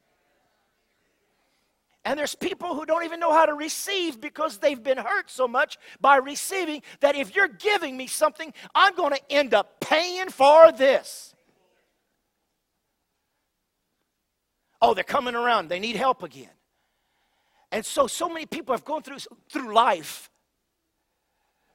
And 2.05 2.17
there's 2.17 2.35
people 2.35 2.73
who 2.73 2.85
don't 2.85 3.03
even 3.03 3.19
know 3.19 3.33
how 3.33 3.45
to 3.45 3.53
receive 3.53 4.21
because 4.21 4.59
they've 4.59 4.81
been 4.81 4.97
hurt 4.97 5.29
so 5.29 5.45
much 5.45 5.77
by 5.99 6.17
receiving 6.17 6.81
that 7.01 7.17
if 7.17 7.35
you're 7.35 7.49
giving 7.49 7.97
me 7.97 8.07
something, 8.07 8.53
I'm 8.73 8.95
going 8.95 9.13
to 9.13 9.21
end 9.29 9.53
up 9.53 9.81
paying 9.81 10.29
for 10.29 10.71
this. 10.71 11.35
Oh, 14.81 14.93
they're 14.93 15.03
coming 15.03 15.35
around. 15.35 15.67
They 15.67 15.79
need 15.79 15.95
help 15.97 16.23
again. 16.23 16.49
And 17.71 17.85
so, 17.85 18.07
so 18.07 18.29
many 18.29 18.45
people 18.45 18.73
have 18.73 18.85
gone 18.85 19.01
through, 19.01 19.17
through 19.49 19.73
life 19.73 20.29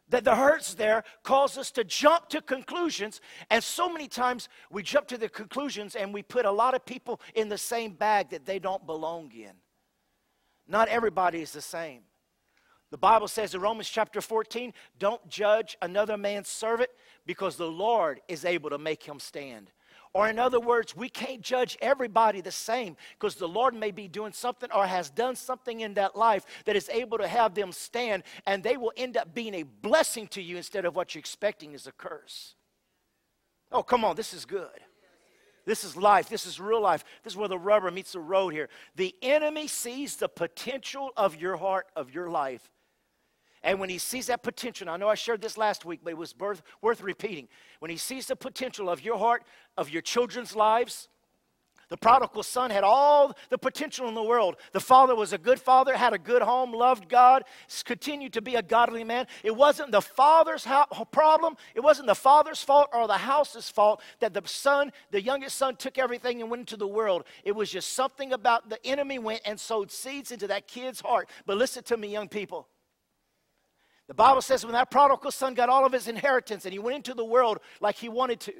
that 0.08 0.24
the 0.24 0.36
hurts 0.36 0.74
there 0.74 1.04
cause 1.22 1.56
us 1.56 1.70
to 1.72 1.84
jump 1.84 2.28
to 2.28 2.42
conclusions. 2.42 3.20
And 3.50 3.62
so 3.62 3.88
many 3.88 4.08
times 4.08 4.48
we 4.70 4.82
jump 4.82 5.08
to 5.08 5.18
the 5.18 5.28
conclusions 5.28 5.96
and 5.96 6.12
we 6.12 6.22
put 6.22 6.44
a 6.44 6.50
lot 6.50 6.74
of 6.74 6.84
people 6.84 7.20
in 7.34 7.48
the 7.48 7.58
same 7.58 7.92
bag 7.92 8.30
that 8.30 8.44
they 8.44 8.58
don't 8.58 8.84
belong 8.86 9.30
in. 9.32 9.52
Not 10.68 10.88
everybody 10.88 11.40
is 11.40 11.52
the 11.52 11.62
same. 11.62 12.02
The 12.90 12.98
Bible 12.98 13.28
says 13.28 13.54
in 13.54 13.62
Romans 13.62 13.88
chapter 13.88 14.20
14, 14.20 14.74
don't 14.98 15.26
judge 15.26 15.78
another 15.80 16.18
man's 16.18 16.48
servant 16.48 16.90
because 17.24 17.56
the 17.56 17.66
Lord 17.66 18.20
is 18.28 18.44
able 18.44 18.68
to 18.68 18.76
make 18.76 19.02
him 19.02 19.18
stand. 19.18 19.70
Or, 20.14 20.28
in 20.28 20.38
other 20.38 20.60
words, 20.60 20.94
we 20.94 21.08
can't 21.08 21.40
judge 21.40 21.78
everybody 21.80 22.42
the 22.42 22.52
same 22.52 22.96
because 23.18 23.36
the 23.36 23.48
Lord 23.48 23.74
may 23.74 23.90
be 23.90 24.08
doing 24.08 24.34
something 24.34 24.70
or 24.70 24.86
has 24.86 25.08
done 25.08 25.36
something 25.36 25.80
in 25.80 25.94
that 25.94 26.16
life 26.16 26.44
that 26.66 26.76
is 26.76 26.90
able 26.90 27.16
to 27.18 27.26
have 27.26 27.54
them 27.54 27.72
stand, 27.72 28.22
and 28.46 28.62
they 28.62 28.76
will 28.76 28.92
end 28.96 29.16
up 29.16 29.34
being 29.34 29.54
a 29.54 29.62
blessing 29.62 30.26
to 30.28 30.42
you 30.42 30.58
instead 30.58 30.84
of 30.84 30.94
what 30.94 31.14
you're 31.14 31.20
expecting 31.20 31.72
is 31.72 31.86
a 31.86 31.92
curse. 31.92 32.54
Oh, 33.70 33.82
come 33.82 34.04
on, 34.04 34.14
this 34.14 34.34
is 34.34 34.44
good. 34.44 34.68
This 35.64 35.84
is 35.84 35.96
life. 35.96 36.28
This 36.28 36.44
is 36.44 36.60
real 36.60 36.80
life. 36.80 37.04
This 37.22 37.32
is 37.32 37.36
where 37.36 37.48
the 37.48 37.58
rubber 37.58 37.90
meets 37.90 38.12
the 38.12 38.20
road 38.20 38.52
here. 38.52 38.68
The 38.96 39.14
enemy 39.22 39.68
sees 39.68 40.16
the 40.16 40.28
potential 40.28 41.10
of 41.16 41.36
your 41.36 41.56
heart, 41.56 41.86
of 41.96 42.12
your 42.12 42.28
life. 42.28 42.68
And 43.64 43.78
when 43.78 43.90
he 43.90 43.98
sees 43.98 44.26
that 44.26 44.42
potential, 44.42 44.90
I 44.90 44.96
know 44.96 45.08
I 45.08 45.14
shared 45.14 45.40
this 45.40 45.56
last 45.56 45.84
week, 45.84 46.00
but 46.02 46.10
it 46.10 46.18
was 46.18 46.34
worth, 46.36 46.62
worth 46.80 47.00
repeating. 47.00 47.48
When 47.78 47.90
he 47.90 47.96
sees 47.96 48.26
the 48.26 48.36
potential 48.36 48.90
of 48.90 49.04
your 49.04 49.18
heart, 49.18 49.44
of 49.76 49.90
your 49.90 50.02
children's 50.02 50.56
lives, 50.56 51.08
the 51.88 51.98
prodigal 51.98 52.42
son 52.42 52.70
had 52.70 52.84
all 52.84 53.36
the 53.50 53.58
potential 53.58 54.08
in 54.08 54.14
the 54.14 54.22
world. 54.22 54.56
The 54.72 54.80
father 54.80 55.14
was 55.14 55.34
a 55.34 55.38
good 55.38 55.60
father, 55.60 55.94
had 55.94 56.14
a 56.14 56.18
good 56.18 56.40
home, 56.40 56.72
loved 56.72 57.06
God, 57.06 57.44
continued 57.84 58.32
to 58.32 58.40
be 58.40 58.54
a 58.54 58.62
godly 58.62 59.04
man. 59.04 59.26
It 59.44 59.54
wasn't 59.54 59.92
the 59.92 60.00
father's 60.00 60.66
problem, 61.10 61.54
it 61.74 61.80
wasn't 61.80 62.06
the 62.06 62.14
father's 62.14 62.62
fault 62.62 62.88
or 62.94 63.06
the 63.06 63.18
house's 63.18 63.68
fault 63.68 64.00
that 64.20 64.32
the 64.32 64.40
son, 64.46 64.90
the 65.10 65.20
youngest 65.20 65.56
son, 65.56 65.76
took 65.76 65.98
everything 65.98 66.40
and 66.40 66.50
went 66.50 66.62
into 66.62 66.78
the 66.78 66.88
world. 66.88 67.24
It 67.44 67.54
was 67.54 67.70
just 67.70 67.92
something 67.92 68.32
about 68.32 68.70
the 68.70 68.84
enemy 68.86 69.18
went 69.18 69.42
and 69.44 69.60
sowed 69.60 69.90
seeds 69.90 70.32
into 70.32 70.46
that 70.46 70.66
kid's 70.66 71.02
heart. 71.02 71.28
But 71.44 71.58
listen 71.58 71.82
to 71.84 71.98
me, 71.98 72.08
young 72.08 72.28
people. 72.28 72.68
The 74.12 74.16
Bible 74.16 74.42
says 74.42 74.62
when 74.62 74.74
that 74.74 74.90
prodigal 74.90 75.30
son 75.30 75.54
got 75.54 75.70
all 75.70 75.86
of 75.86 75.92
his 75.94 76.06
inheritance 76.06 76.66
and 76.66 76.72
he 76.74 76.78
went 76.78 76.96
into 76.96 77.14
the 77.14 77.24
world 77.24 77.60
like 77.80 77.96
he 77.96 78.10
wanted 78.10 78.40
to, 78.40 78.52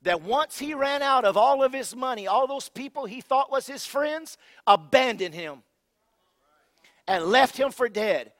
that 0.00 0.22
once 0.22 0.58
he 0.58 0.72
ran 0.72 1.02
out 1.02 1.26
of 1.26 1.36
all 1.36 1.62
of 1.62 1.74
his 1.74 1.94
money, 1.94 2.26
all 2.26 2.46
those 2.46 2.70
people 2.70 3.04
he 3.04 3.20
thought 3.20 3.52
was 3.52 3.66
his 3.66 3.84
friends 3.84 4.38
abandoned 4.66 5.34
him 5.34 5.62
and 7.06 7.26
left 7.26 7.58
him 7.58 7.72
for 7.72 7.90
dead. 7.90 8.32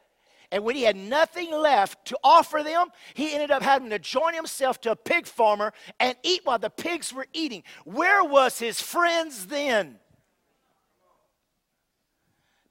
And 0.50 0.64
when 0.64 0.76
he 0.76 0.84
had 0.84 0.96
nothing 0.96 1.52
left 1.52 2.06
to 2.06 2.18
offer 2.24 2.62
them, 2.62 2.88
he 3.12 3.34
ended 3.34 3.50
up 3.50 3.62
having 3.62 3.90
to 3.90 3.98
join 3.98 4.32
himself 4.32 4.80
to 4.80 4.92
a 4.92 4.96
pig 4.96 5.26
farmer 5.26 5.74
and 6.00 6.16
eat 6.22 6.40
while 6.44 6.58
the 6.58 6.70
pigs 6.70 7.12
were 7.12 7.26
eating. 7.34 7.64
Where 7.84 8.24
was 8.24 8.58
his 8.58 8.80
friends 8.80 9.48
then? 9.48 9.98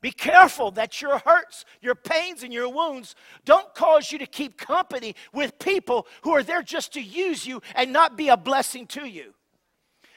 Be 0.04 0.12
careful 0.12 0.70
that 0.72 1.02
your 1.02 1.18
hurts, 1.20 1.64
your 1.82 1.96
pains, 1.96 2.44
and 2.44 2.52
your 2.52 2.68
wounds 2.68 3.16
don't 3.46 3.74
cause 3.74 4.12
you 4.12 4.18
to 4.18 4.26
keep 4.26 4.58
company 4.58 5.16
with 5.32 5.58
people 5.60 6.08
who 6.24 6.32
are 6.32 6.44
there 6.44 6.62
just 6.62 6.92
to 6.96 7.02
use 7.02 7.48
you 7.48 7.62
and 7.74 7.94
not 7.94 8.18
be 8.18 8.28
a 8.28 8.36
blessing 8.36 8.86
to 8.88 9.08
you. 9.08 9.34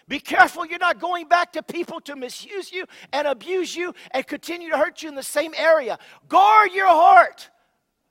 Be 0.09 0.18
careful 0.18 0.66
you're 0.66 0.81
not 0.81 0.99
going 0.99 1.29
back 1.29 1.53
to 1.53 1.62
people 1.62 2.01
to 2.01 2.16
misuse 2.16 2.72
you 2.72 2.87
and 3.12 3.29
abuse 3.29 3.77
you 3.77 3.94
and 4.11 4.27
continue 4.27 4.70
to 4.70 4.77
hurt 4.77 5.05
you 5.05 5.09
in 5.09 5.14
the 5.14 5.22
same 5.22 5.55
area. 5.57 6.01
Guard 6.29 6.72
your 6.72 6.88
heart, 6.88 7.49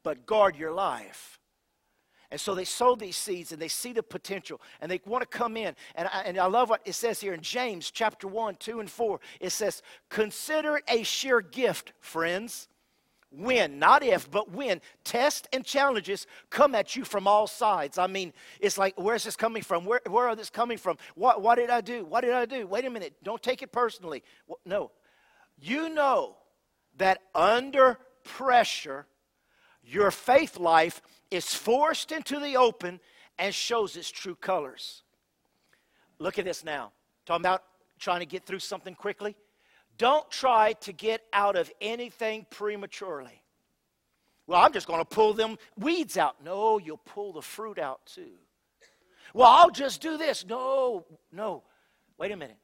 but 0.02 0.26
guard 0.26 0.56
your 0.56 0.72
life. 0.72 1.35
And 2.32 2.40
so 2.40 2.56
they 2.56 2.66
sow 2.66 2.96
these 2.96 3.18
seeds 3.18 3.52
and 3.52 3.62
they 3.62 3.68
see 3.68 3.94
the 3.94 4.04
potential 4.04 4.60
and 4.82 4.90
they 4.90 5.00
want 5.06 5.22
to 5.22 5.38
come 5.38 5.58
in. 5.58 5.76
And 5.96 6.10
I, 6.12 6.22
and 6.22 6.38
I 6.38 6.46
love 6.48 6.70
what 6.70 6.82
it 6.86 6.94
says 6.94 7.20
here 7.22 7.34
in 7.34 7.42
James 7.42 7.92
chapter 7.92 8.28
1, 8.28 8.56
2, 8.56 8.80
and 8.80 8.90
4. 8.90 9.20
It 9.40 9.52
says, 9.52 9.82
Consider 10.10 10.78
it 10.78 10.84
a 10.88 11.04
sheer 11.04 11.42
gift, 11.42 11.94
friends. 12.00 12.68
When, 13.32 13.80
not 13.80 14.02
if, 14.02 14.32
but 14.32 14.52
when 14.52 14.80
tests 15.04 15.48
and 15.52 15.66
challenges 15.66 16.26
come 16.50 16.74
at 16.74 16.96
you 16.96 17.04
from 17.04 17.28
all 17.28 17.48
sides. 17.48 17.98
I 17.98 18.08
mean, 18.08 18.32
it's 18.62 18.78
like, 18.78 18.94
where's 18.98 19.26
this 19.26 19.36
coming 19.36 19.62
from? 19.62 19.84
Where, 19.84 20.00
where 20.10 20.30
are 20.30 20.36
this 20.36 20.50
coming 20.50 20.78
from? 20.78 20.98
What, 21.16 21.42
what 21.42 21.56
did 21.56 21.70
I 21.70 21.82
do? 21.82 22.06
What 22.06 22.22
did 22.22 22.34
I 22.34 22.46
do? 22.46 22.66
Wait 22.66 22.86
a 22.86 22.90
minute. 22.90 23.14
Don't 23.24 23.44
take 23.44 23.62
it 23.62 23.74
personally. 23.74 24.24
No. 24.66 24.92
You 25.60 25.90
know 25.90 26.38
that 26.98 27.20
under 27.34 28.00
pressure, 28.24 29.06
your 29.84 30.12
faith 30.12 30.58
life 30.58 31.02
is 31.32 31.54
forced 31.54 32.12
into 32.12 32.40
the 32.40 32.58
open 32.58 33.00
and 33.38 33.54
shows 33.54 33.96
its 33.96 34.10
true 34.10 34.36
colors. 34.36 35.04
Look 36.20 36.40
at 36.40 36.46
this 36.46 36.64
now. 36.64 36.92
Talking 37.26 37.42
about 37.42 37.64
trying 38.00 38.22
to 38.22 38.26
get 38.26 38.46
through 38.46 38.60
something 38.60 38.96
quickly. 38.96 39.36
Don't 39.98 40.30
try 40.30 40.74
to 40.82 40.94
get 40.94 41.22
out 41.34 41.56
of 41.56 41.72
anything 41.82 42.46
prematurely. 42.50 43.42
Well, 44.48 44.62
I'm 44.62 44.74
just 44.74 44.88
going 44.88 45.00
to 45.00 45.06
pull 45.06 45.34
them 45.34 45.58
weeds 45.78 46.18
out. 46.18 46.44
No, 46.44 46.78
you'll 46.78 46.98
pull 46.98 47.34
the 47.34 47.42
fruit 47.42 47.80
out 47.80 48.06
too. 48.06 48.34
Well, 49.34 49.50
I'll 49.50 49.72
just 49.72 50.02
do 50.02 50.18
this. 50.18 50.46
No, 50.48 51.06
no. 51.32 51.64
Wait 52.18 52.32
a 52.32 52.38
minute. 52.38 52.58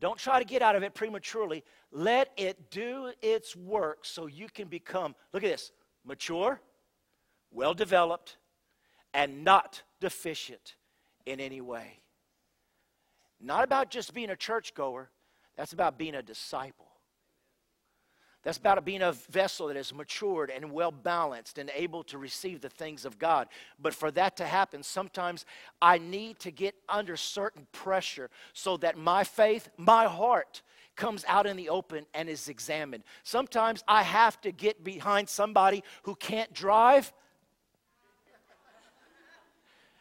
Don't 0.00 0.18
try 0.18 0.38
to 0.38 0.44
get 0.44 0.62
out 0.62 0.76
of 0.76 0.82
it 0.82 0.94
prematurely. 0.94 1.64
Let 1.90 2.30
it 2.36 2.70
do 2.70 3.12
its 3.20 3.56
work 3.56 4.04
so 4.04 4.26
you 4.26 4.48
can 4.48 4.68
become, 4.68 5.14
look 5.32 5.42
at 5.42 5.50
this, 5.50 5.72
mature, 6.04 6.60
well 7.50 7.74
developed, 7.74 8.36
and 9.14 9.44
not 9.44 9.82
deficient 10.00 10.76
in 11.26 11.40
any 11.40 11.60
way. 11.60 12.00
Not 13.40 13.64
about 13.64 13.90
just 13.90 14.14
being 14.14 14.30
a 14.30 14.36
churchgoer, 14.36 15.10
that's 15.56 15.72
about 15.72 15.98
being 15.98 16.14
a 16.14 16.22
disciple. 16.22 16.86
That's 18.44 18.58
about 18.58 18.84
being 18.84 19.02
a 19.02 19.12
vessel 19.12 19.66
that 19.66 19.76
is 19.76 19.92
matured 19.92 20.50
and 20.50 20.70
well 20.70 20.92
balanced 20.92 21.58
and 21.58 21.70
able 21.74 22.04
to 22.04 22.18
receive 22.18 22.60
the 22.60 22.68
things 22.68 23.04
of 23.04 23.18
God. 23.18 23.48
But 23.78 23.94
for 23.94 24.10
that 24.12 24.36
to 24.36 24.46
happen, 24.46 24.82
sometimes 24.82 25.44
I 25.82 25.98
need 25.98 26.38
to 26.40 26.50
get 26.50 26.76
under 26.88 27.16
certain 27.16 27.66
pressure 27.72 28.30
so 28.52 28.76
that 28.78 28.96
my 28.96 29.24
faith, 29.24 29.68
my 29.76 30.04
heart, 30.04 30.62
comes 30.94 31.24
out 31.26 31.46
in 31.46 31.56
the 31.56 31.68
open 31.68 32.06
and 32.14 32.28
is 32.28 32.48
examined. 32.48 33.04
Sometimes 33.24 33.82
I 33.88 34.02
have 34.02 34.40
to 34.42 34.52
get 34.52 34.84
behind 34.84 35.28
somebody 35.28 35.82
who 36.04 36.14
can't 36.14 36.52
drive 36.52 37.12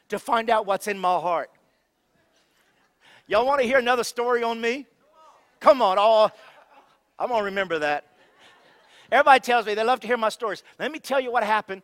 to 0.09 0.19
find 0.19 0.49
out 0.49 0.65
what's 0.65 0.87
in 0.87 0.97
my 0.97 1.19
heart. 1.19 1.49
Y'all 3.27 3.45
want 3.45 3.61
to 3.61 3.67
hear 3.67 3.77
another 3.77 4.03
story 4.03 4.43
on 4.43 4.59
me? 4.59 4.85
Come 5.59 5.81
on, 5.81 5.97
oh, 5.99 6.29
I'm 7.19 7.29
going 7.29 7.41
to 7.41 7.45
remember 7.45 7.79
that. 7.79 8.05
Everybody 9.11 9.39
tells 9.39 9.65
me 9.65 9.73
they 9.73 9.83
love 9.83 9.99
to 10.01 10.07
hear 10.07 10.17
my 10.17 10.29
stories. 10.29 10.63
Let 10.79 10.91
me 10.91 10.99
tell 10.99 11.19
you 11.19 11.31
what 11.31 11.43
happened. 11.43 11.81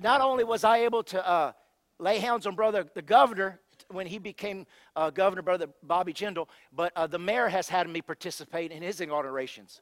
Not 0.00 0.20
only 0.20 0.44
was 0.44 0.64
I 0.64 0.78
able 0.78 1.02
to 1.04 1.26
uh, 1.26 1.52
lay 1.98 2.18
hands 2.18 2.46
on 2.46 2.54
brother 2.54 2.84
the 2.94 3.02
governor 3.02 3.60
when 3.88 4.06
he 4.06 4.18
became 4.18 4.66
uh, 4.96 5.10
governor, 5.10 5.42
brother 5.42 5.68
Bobby 5.82 6.12
Jindal, 6.12 6.48
but 6.72 6.92
uh, 6.96 7.06
the 7.06 7.18
mayor 7.18 7.48
has 7.48 7.68
had 7.68 7.88
me 7.88 8.02
participate 8.02 8.72
in 8.72 8.82
his 8.82 9.00
inaugurations. 9.00 9.80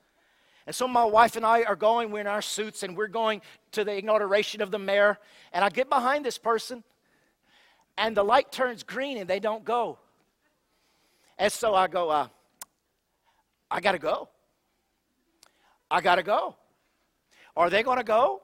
And 0.66 0.74
so 0.74 0.86
my 0.86 1.04
wife 1.04 1.36
and 1.36 1.44
I 1.44 1.62
are 1.64 1.76
going, 1.76 2.10
we're 2.10 2.20
in 2.20 2.26
our 2.26 2.42
suits, 2.42 2.82
and 2.82 2.96
we're 2.96 3.08
going 3.08 3.42
to 3.72 3.84
the 3.84 3.96
inauguration 3.96 4.62
of 4.62 4.70
the 4.70 4.78
mayor. 4.78 5.18
And 5.52 5.64
I 5.64 5.70
get 5.70 5.88
behind 5.88 6.24
this 6.24 6.38
person, 6.38 6.84
and 7.96 8.16
the 8.16 8.22
light 8.22 8.50
turns 8.50 8.82
green 8.82 9.18
and 9.18 9.28
they 9.28 9.40
don't 9.40 9.64
go. 9.64 9.98
And 11.38 11.52
so 11.52 11.74
I 11.74 11.88
go, 11.88 12.10
uh, 12.10 12.28
I 13.70 13.80
got 13.80 13.92
to 13.92 13.98
go. 13.98 14.28
I 15.90 16.00
got 16.00 16.16
to 16.16 16.22
go. 16.22 16.56
Are 17.56 17.68
they 17.68 17.82
to 17.82 18.04
go? 18.04 18.42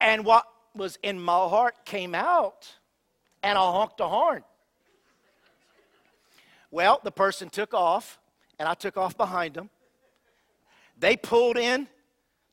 And 0.00 0.24
what 0.24 0.46
was 0.74 0.98
in 1.02 1.20
my 1.20 1.48
heart 1.48 1.84
came 1.84 2.14
out, 2.14 2.74
and 3.42 3.56
I 3.56 3.60
honked 3.60 4.00
a 4.00 4.08
horn. 4.08 4.42
Well, 6.70 7.00
the 7.04 7.12
person 7.12 7.48
took 7.48 7.72
off, 7.72 8.18
and 8.58 8.68
I 8.68 8.74
took 8.74 8.96
off 8.96 9.16
behind 9.16 9.54
them. 9.54 9.70
They 10.98 11.16
pulled 11.16 11.56
in 11.56 11.88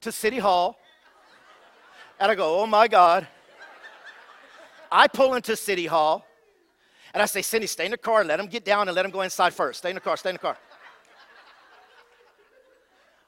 to 0.02 0.12
City 0.12 0.38
Hall, 0.38 0.78
and 2.20 2.32
I 2.32 2.36
go, 2.36 2.60
oh 2.60 2.68
my 2.68 2.88
God. 2.88 3.28
I 4.92 5.08
pull 5.08 5.36
into 5.36 5.56
City 5.56 5.86
Hall 5.86 6.26
and 7.14 7.24
I 7.24 7.26
say, 7.26 7.42
Cindy, 7.42 7.68
stay 7.68 7.86
in 7.86 7.92
the 7.92 7.98
car 7.98 8.20
and 8.20 8.28
let 8.28 8.38
them 8.38 8.48
get 8.48 8.66
down 8.66 8.88
and 8.88 8.96
let 8.96 9.04
them 9.04 9.12
go 9.12 9.22
inside 9.22 9.54
first. 9.54 9.80
Stay 9.80 9.90
in 9.90 9.96
the 9.96 10.02
car, 10.02 10.18
stay 10.18 10.30
in 10.30 10.36
the 10.36 10.40
car. 10.40 10.58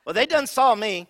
Well, 0.05 0.13
they 0.13 0.25
done 0.25 0.47
saw 0.47 0.75
me. 0.75 1.07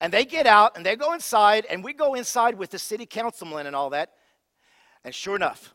And 0.00 0.12
they 0.12 0.24
get 0.24 0.46
out 0.46 0.76
and 0.76 0.86
they 0.86 0.94
go 0.94 1.12
inside, 1.12 1.66
and 1.68 1.82
we 1.82 1.92
go 1.92 2.14
inside 2.14 2.56
with 2.56 2.70
the 2.70 2.78
city 2.78 3.04
councilman 3.04 3.66
and 3.66 3.74
all 3.74 3.90
that. 3.90 4.12
And 5.04 5.12
sure 5.12 5.34
enough, 5.34 5.74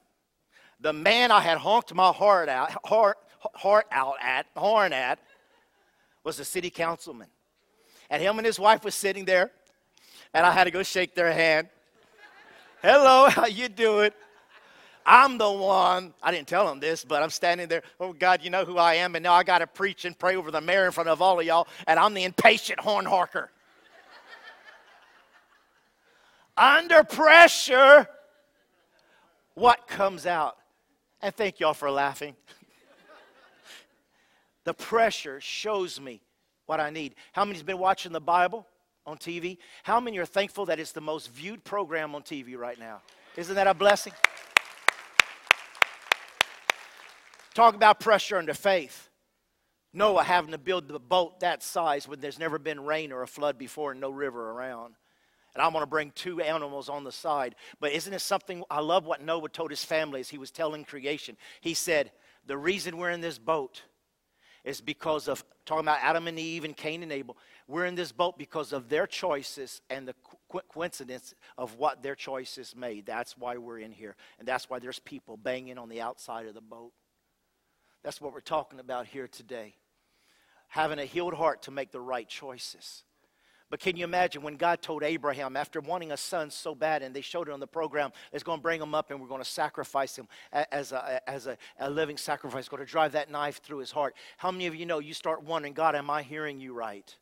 the 0.79 0.93
man 0.93 1.29
I 1.29 1.41
had 1.41 1.57
honked 1.57 1.93
my 1.93 2.11
heart 2.11 2.47
out, 2.47 2.71
heart, 2.85 3.17
heart 3.53 3.85
out 3.91 4.15
at, 4.21 4.45
horn 4.55 4.93
at, 4.93 5.19
was 6.23 6.37
the 6.37 6.45
city 6.45 6.69
councilman. 6.69 7.27
And 8.09 8.21
him 8.21 8.37
and 8.37 8.45
his 8.45 8.59
wife 8.59 8.85
was 8.85 8.95
sitting 8.95 9.25
there, 9.25 9.51
and 10.33 10.45
I 10.45 10.51
had 10.51 10.65
to 10.65 10.71
go 10.71 10.83
shake 10.83 11.15
their 11.15 11.31
hand. 11.33 11.67
Hello, 12.83 13.29
how 13.29 13.45
you 13.45 13.69
doing? 13.69 14.11
I'm 15.05 15.37
the 15.37 15.49
one. 15.49 16.13
I 16.21 16.31
didn't 16.31 16.49
tell 16.49 16.69
him 16.69 16.81
this, 16.81 17.05
but 17.05 17.23
I'm 17.23 17.29
standing 17.29 17.67
there. 17.69 17.81
Oh 17.99 18.11
God, 18.11 18.41
you 18.43 18.49
know 18.49 18.65
who 18.65 18.77
I 18.77 18.95
am, 18.95 19.15
and 19.15 19.23
now 19.23 19.33
I 19.33 19.43
got 19.43 19.59
to 19.59 19.67
preach 19.67 20.03
and 20.03 20.17
pray 20.17 20.35
over 20.35 20.51
the 20.51 20.59
mayor 20.59 20.85
in 20.85 20.91
front 20.91 21.09
of 21.09 21.21
all 21.21 21.39
of 21.39 21.45
y'all, 21.45 21.67
and 21.87 21.97
I'm 21.97 22.13
the 22.13 22.25
impatient 22.25 22.79
horn 22.79 23.05
harker. 23.05 23.51
Under 26.55 27.03
pressure, 27.03 28.07
what 29.55 29.87
comes 29.87 30.25
out? 30.25 30.57
And 31.21 31.33
thank 31.33 31.61
y'all 31.61 31.73
for 31.73 31.89
laughing. 31.89 32.35
the 34.65 34.73
pressure 34.73 35.39
shows 35.39 35.99
me 36.01 36.21
what 36.65 36.81
I 36.81 36.89
need. 36.89 37.15
How 37.31 37.45
many's 37.45 37.63
been 37.63 37.79
watching 37.79 38.11
the 38.11 38.21
Bible 38.21 38.67
on 39.05 39.17
TV? 39.17 39.57
How 39.83 39.99
many 39.99 40.17
are 40.17 40.25
thankful 40.25 40.65
that 40.65 40.79
it's 40.79 40.91
the 40.91 41.01
most 41.01 41.31
viewed 41.31 41.63
program 41.63 42.15
on 42.15 42.23
TV 42.23 42.57
right 42.57 42.79
now? 42.79 43.01
Isn't 43.35 43.55
that 43.55 43.67
a 43.67 43.73
blessing? 43.73 44.13
Talk 47.53 47.75
about 47.75 47.99
pressure 47.99 48.37
under 48.37 48.53
faith. 48.53 49.09
Noah 49.93 50.23
having 50.23 50.51
to 50.51 50.57
build 50.57 50.87
the 50.87 50.99
boat 50.99 51.41
that 51.41 51.61
size 51.61 52.07
when 52.07 52.19
there's 52.19 52.39
never 52.39 52.57
been 52.57 52.83
rain 52.83 53.11
or 53.11 53.21
a 53.21 53.27
flood 53.27 53.59
before 53.59 53.91
and 53.91 54.01
no 54.01 54.09
river 54.09 54.51
around. 54.51 54.95
And 55.53 55.61
I'm 55.61 55.71
going 55.71 55.83
to 55.83 55.87
bring 55.87 56.11
two 56.15 56.41
animals 56.41 56.89
on 56.89 57.03
the 57.03 57.11
side. 57.11 57.53
But 57.79 57.91
isn't 57.91 58.11
it 58.11 58.21
something? 58.21 58.63
I 58.71 58.79
love 58.79 59.05
what 59.05 59.21
Noah 59.21 59.49
told 59.49 59.69
his 59.69 59.83
family 59.83 60.19
as 60.19 60.29
he 60.29 60.39
was 60.39 60.49
telling 60.49 60.83
creation. 60.83 61.37
He 61.61 61.75
said, 61.75 62.11
The 62.47 62.57
reason 62.57 62.97
we're 62.97 63.11
in 63.11 63.21
this 63.21 63.37
boat 63.37 63.83
is 64.63 64.81
because 64.81 65.27
of, 65.27 65.43
talking 65.65 65.83
about 65.83 65.99
Adam 66.01 66.27
and 66.27 66.39
Eve 66.39 66.63
and 66.63 66.75
Cain 66.75 67.03
and 67.03 67.11
Abel, 67.11 67.37
we're 67.67 67.85
in 67.85 67.95
this 67.95 68.11
boat 68.11 68.37
because 68.37 68.73
of 68.73 68.89
their 68.89 69.07
choices 69.07 69.81
and 69.89 70.07
the 70.07 70.15
co- 70.51 70.61
coincidence 70.69 71.33
of 71.57 71.77
what 71.77 72.03
their 72.03 72.15
choices 72.15 72.75
made. 72.75 73.05
That's 73.05 73.37
why 73.37 73.57
we're 73.57 73.79
in 73.79 73.91
here. 73.91 74.15
And 74.39 74.47
that's 74.47 74.69
why 74.69 74.79
there's 74.79 74.99
people 74.99 75.37
banging 75.37 75.77
on 75.77 75.89
the 75.89 76.01
outside 76.01 76.47
of 76.47 76.53
the 76.53 76.61
boat. 76.61 76.91
That's 78.03 78.19
what 78.19 78.33
we're 78.33 78.41
talking 78.41 78.79
about 78.79 79.07
here 79.07 79.27
today. 79.27 79.75
Having 80.67 80.99
a 80.99 81.05
healed 81.05 81.33
heart 81.33 81.63
to 81.63 81.71
make 81.71 81.91
the 81.91 82.01
right 82.01 82.27
choices. 82.27 83.03
But 83.69 83.79
can 83.79 83.97
you 83.97 84.03
imagine 84.03 84.43
when 84.43 84.57
God 84.57 84.83
told 84.83 85.01
Abraham, 85.01 85.57
after 85.57 85.79
wanting 85.79 86.11
a 86.11 86.17
son 86.17 86.51
so 86.51 86.75
bad, 86.75 87.01
and 87.01 87.15
they 87.15 87.21
showed 87.21 87.47
it 87.47 87.53
on 87.53 87.59
the 87.59 87.65
program, 87.65 88.11
it's 88.31 88.43
going 88.43 88.59
to 88.59 88.61
bring 88.61 88.79
him 88.79 88.93
up 88.93 89.09
and 89.09 89.19
we're 89.19 89.27
going 89.27 89.41
to 89.41 89.49
sacrifice 89.49 90.15
him 90.15 90.27
as 90.51 90.91
a, 90.91 91.27
as 91.27 91.47
a, 91.47 91.57
a 91.79 91.89
living 91.89 92.17
sacrifice, 92.17 92.69
going 92.69 92.85
to 92.85 92.91
drive 92.91 93.13
that 93.13 93.31
knife 93.31 93.61
through 93.63 93.79
his 93.79 93.89
heart. 93.89 94.15
How 94.37 94.51
many 94.51 94.67
of 94.67 94.75
you 94.75 94.85
know 94.85 94.99
you 94.99 95.15
start 95.15 95.43
wondering, 95.43 95.73
God, 95.73 95.95
am 95.95 96.11
I 96.11 96.21
hearing 96.21 96.59
you 96.59 96.73
right? 96.73 97.17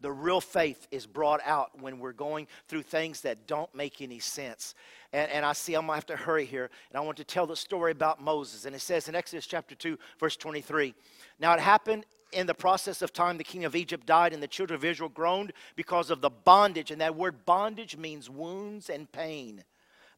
The 0.00 0.12
real 0.12 0.40
faith 0.40 0.86
is 0.90 1.06
brought 1.06 1.40
out 1.44 1.80
when 1.80 1.98
we're 1.98 2.12
going 2.12 2.46
through 2.68 2.82
things 2.82 3.20
that 3.22 3.46
don't 3.46 3.72
make 3.74 4.00
any 4.00 4.18
sense. 4.18 4.74
And, 5.12 5.30
and 5.30 5.44
I 5.44 5.52
see 5.52 5.74
I'm 5.74 5.82
going 5.82 5.90
to 5.90 5.94
have 5.96 6.06
to 6.06 6.16
hurry 6.16 6.44
here. 6.44 6.70
And 6.90 6.96
I 6.96 7.00
want 7.00 7.16
to 7.18 7.24
tell 7.24 7.46
the 7.46 7.56
story 7.56 7.92
about 7.92 8.22
Moses. 8.22 8.64
And 8.64 8.76
it 8.76 8.80
says 8.80 9.08
in 9.08 9.14
Exodus 9.14 9.46
chapter 9.46 9.74
2, 9.74 9.98
verse 10.20 10.36
23 10.36 10.94
Now 11.40 11.52
it 11.54 11.60
happened 11.60 12.04
in 12.32 12.46
the 12.46 12.54
process 12.54 13.02
of 13.02 13.12
time, 13.12 13.38
the 13.38 13.44
king 13.44 13.64
of 13.64 13.74
Egypt 13.74 14.06
died, 14.06 14.32
and 14.32 14.42
the 14.42 14.48
children 14.48 14.76
of 14.76 14.84
Israel 14.84 15.08
groaned 15.08 15.52
because 15.76 16.10
of 16.10 16.20
the 16.20 16.30
bondage. 16.30 16.90
And 16.90 17.00
that 17.00 17.16
word 17.16 17.44
bondage 17.46 17.96
means 17.96 18.28
wounds 18.28 18.90
and 18.90 19.10
pain. 19.10 19.64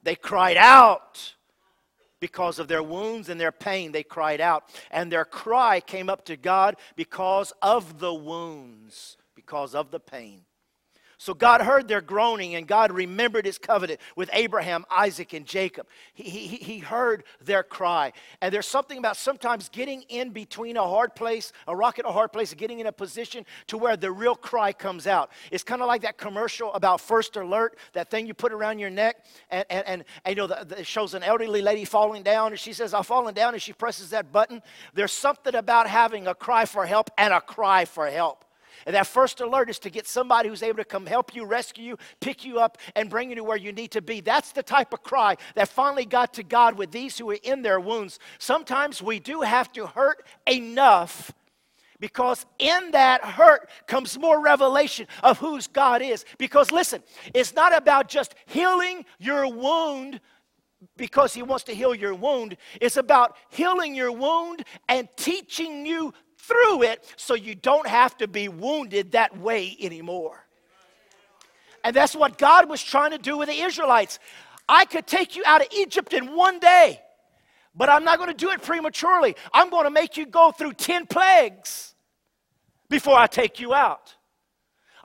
They 0.02 0.16
cried 0.16 0.56
out 0.56 1.34
because 2.20 2.58
of 2.58 2.68
their 2.68 2.82
wounds 2.82 3.28
and 3.28 3.40
their 3.40 3.52
pain. 3.52 3.92
They 3.92 4.02
cried 4.02 4.40
out. 4.40 4.64
And 4.90 5.10
their 5.10 5.24
cry 5.24 5.80
came 5.80 6.08
up 6.08 6.24
to 6.26 6.36
God 6.36 6.76
because 6.96 7.52
of 7.62 7.98
the 7.98 8.14
wounds, 8.14 9.16
because 9.50 9.74
of 9.74 9.90
the 9.90 9.98
pain. 9.98 10.42
So 11.18 11.34
God 11.34 11.60
heard 11.60 11.88
their 11.88 12.00
groaning, 12.00 12.54
and 12.54 12.66
God 12.66 12.92
remembered 12.92 13.44
his 13.44 13.58
covenant 13.58 14.00
with 14.16 14.30
Abraham, 14.32 14.86
Isaac, 14.88 15.34
and 15.34 15.44
Jacob. 15.44 15.86
He, 16.14 16.22
he, 16.22 16.56
he 16.56 16.78
heard 16.78 17.24
their 17.44 17.62
cry. 17.62 18.12
And 18.40 18.54
there's 18.54 18.68
something 18.68 18.96
about 18.96 19.16
sometimes 19.16 19.68
getting 19.68 20.02
in 20.08 20.30
between 20.30 20.76
a 20.76 20.82
hard 20.82 21.14
place, 21.16 21.52
a 21.66 21.74
rock 21.74 21.98
in 21.98 22.06
a 22.06 22.12
hard 22.12 22.32
place, 22.32 22.54
getting 22.54 22.78
in 22.78 22.86
a 22.86 22.92
position 22.92 23.44
to 23.66 23.76
where 23.76 23.96
the 23.96 24.10
real 24.10 24.36
cry 24.36 24.72
comes 24.72 25.06
out. 25.08 25.30
It's 25.50 25.64
kind 25.64 25.82
of 25.82 25.88
like 25.88 26.02
that 26.02 26.16
commercial 26.16 26.72
about 26.72 27.00
First 27.00 27.36
Alert, 27.36 27.76
that 27.92 28.08
thing 28.08 28.26
you 28.26 28.32
put 28.32 28.52
around 28.52 28.78
your 28.78 28.88
neck, 28.88 29.26
and, 29.50 29.66
and, 29.68 29.86
and, 29.86 30.04
and 30.24 30.36
you 30.36 30.40
know, 30.40 30.46
the, 30.46 30.64
the, 30.64 30.80
it 30.80 30.86
shows 30.86 31.12
an 31.14 31.24
elderly 31.24 31.60
lady 31.60 31.84
falling 31.84 32.22
down, 32.22 32.52
and 32.52 32.58
she 32.58 32.72
says, 32.72 32.94
I've 32.94 33.06
fallen 33.06 33.34
down, 33.34 33.52
and 33.52 33.60
she 33.60 33.72
presses 33.72 34.10
that 34.10 34.30
button. 34.30 34.62
There's 34.94 35.12
something 35.12 35.56
about 35.56 35.88
having 35.88 36.28
a 36.28 36.36
cry 36.36 36.66
for 36.66 36.86
help 36.86 37.10
and 37.18 37.34
a 37.34 37.40
cry 37.42 37.84
for 37.84 38.06
help. 38.06 38.46
And 38.86 38.94
that 38.94 39.06
first 39.06 39.40
alert 39.40 39.70
is 39.70 39.78
to 39.80 39.90
get 39.90 40.06
somebody 40.06 40.48
who's 40.48 40.62
able 40.62 40.78
to 40.78 40.84
come 40.84 41.06
help 41.06 41.34
you, 41.34 41.44
rescue 41.44 41.84
you, 41.84 41.98
pick 42.20 42.44
you 42.44 42.58
up, 42.58 42.78
and 42.94 43.10
bring 43.10 43.30
you 43.30 43.36
to 43.36 43.44
where 43.44 43.56
you 43.56 43.72
need 43.72 43.90
to 43.92 44.02
be. 44.02 44.20
That's 44.20 44.52
the 44.52 44.62
type 44.62 44.92
of 44.92 45.02
cry 45.02 45.36
that 45.54 45.68
finally 45.68 46.06
got 46.06 46.34
to 46.34 46.42
God 46.42 46.76
with 46.76 46.90
these 46.90 47.18
who 47.18 47.30
are 47.30 47.38
in 47.42 47.62
their 47.62 47.80
wounds. 47.80 48.18
Sometimes 48.38 49.02
we 49.02 49.18
do 49.18 49.42
have 49.42 49.72
to 49.72 49.86
hurt 49.86 50.24
enough 50.46 51.32
because 52.00 52.46
in 52.58 52.90
that 52.92 53.22
hurt 53.22 53.68
comes 53.86 54.18
more 54.18 54.40
revelation 54.40 55.06
of 55.22 55.38
whose 55.38 55.66
God 55.66 56.02
is. 56.02 56.24
Because 56.38 56.72
listen, 56.72 57.02
it's 57.34 57.54
not 57.54 57.76
about 57.76 58.08
just 58.08 58.34
healing 58.46 59.04
your 59.18 59.46
wound 59.52 60.20
because 60.96 61.34
he 61.34 61.42
wants 61.42 61.64
to 61.64 61.74
heal 61.74 61.94
your 61.94 62.14
wound. 62.14 62.56
It's 62.80 62.96
about 62.96 63.36
healing 63.50 63.94
your 63.94 64.12
wound 64.12 64.64
and 64.88 65.08
teaching 65.16 65.84
you 65.84 66.14
through 66.50 66.82
it 66.82 67.04
so 67.16 67.34
you 67.34 67.54
don't 67.54 67.86
have 67.86 68.16
to 68.18 68.28
be 68.28 68.48
wounded 68.48 69.12
that 69.12 69.38
way 69.38 69.76
anymore. 69.80 70.44
And 71.84 71.94
that's 71.94 72.14
what 72.14 72.38
God 72.38 72.68
was 72.68 72.82
trying 72.82 73.12
to 73.12 73.18
do 73.18 73.38
with 73.38 73.48
the 73.48 73.62
Israelites. 73.62 74.18
I 74.68 74.84
could 74.84 75.06
take 75.06 75.36
you 75.36 75.42
out 75.46 75.62
of 75.62 75.68
Egypt 75.72 76.12
in 76.12 76.34
one 76.34 76.58
day, 76.58 77.00
but 77.74 77.88
I'm 77.88 78.04
not 78.04 78.18
going 78.18 78.30
to 78.30 78.36
do 78.36 78.50
it 78.50 78.62
prematurely. 78.62 79.36
I'm 79.52 79.70
going 79.70 79.84
to 79.84 79.90
make 79.90 80.16
you 80.16 80.26
go 80.26 80.52
through 80.52 80.74
10 80.74 81.06
plagues 81.06 81.94
before 82.88 83.16
I 83.16 83.26
take 83.26 83.60
you 83.60 83.72
out. 83.72 84.14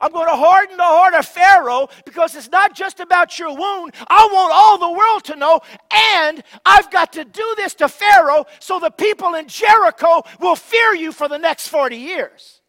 I'm 0.00 0.12
going 0.12 0.28
to 0.28 0.36
harden 0.36 0.76
the 0.76 0.82
heart 0.82 1.14
of 1.14 1.26
Pharaoh 1.26 1.88
because 2.04 2.34
it's 2.34 2.50
not 2.50 2.74
just 2.74 3.00
about 3.00 3.38
your 3.38 3.48
wound. 3.48 3.94
I 4.08 4.28
want 4.32 4.52
all 4.54 4.78
the 4.78 4.98
world 4.98 5.24
to 5.24 5.36
know, 5.36 5.60
and 5.90 6.42
I've 6.64 6.90
got 6.90 7.12
to 7.14 7.24
do 7.24 7.54
this 7.56 7.74
to 7.74 7.88
Pharaoh 7.88 8.46
so 8.60 8.78
the 8.78 8.90
people 8.90 9.34
in 9.34 9.48
Jericho 9.48 10.22
will 10.40 10.56
fear 10.56 10.94
you 10.94 11.12
for 11.12 11.28
the 11.28 11.38
next 11.38 11.68
40 11.68 11.96
years. 11.96 12.60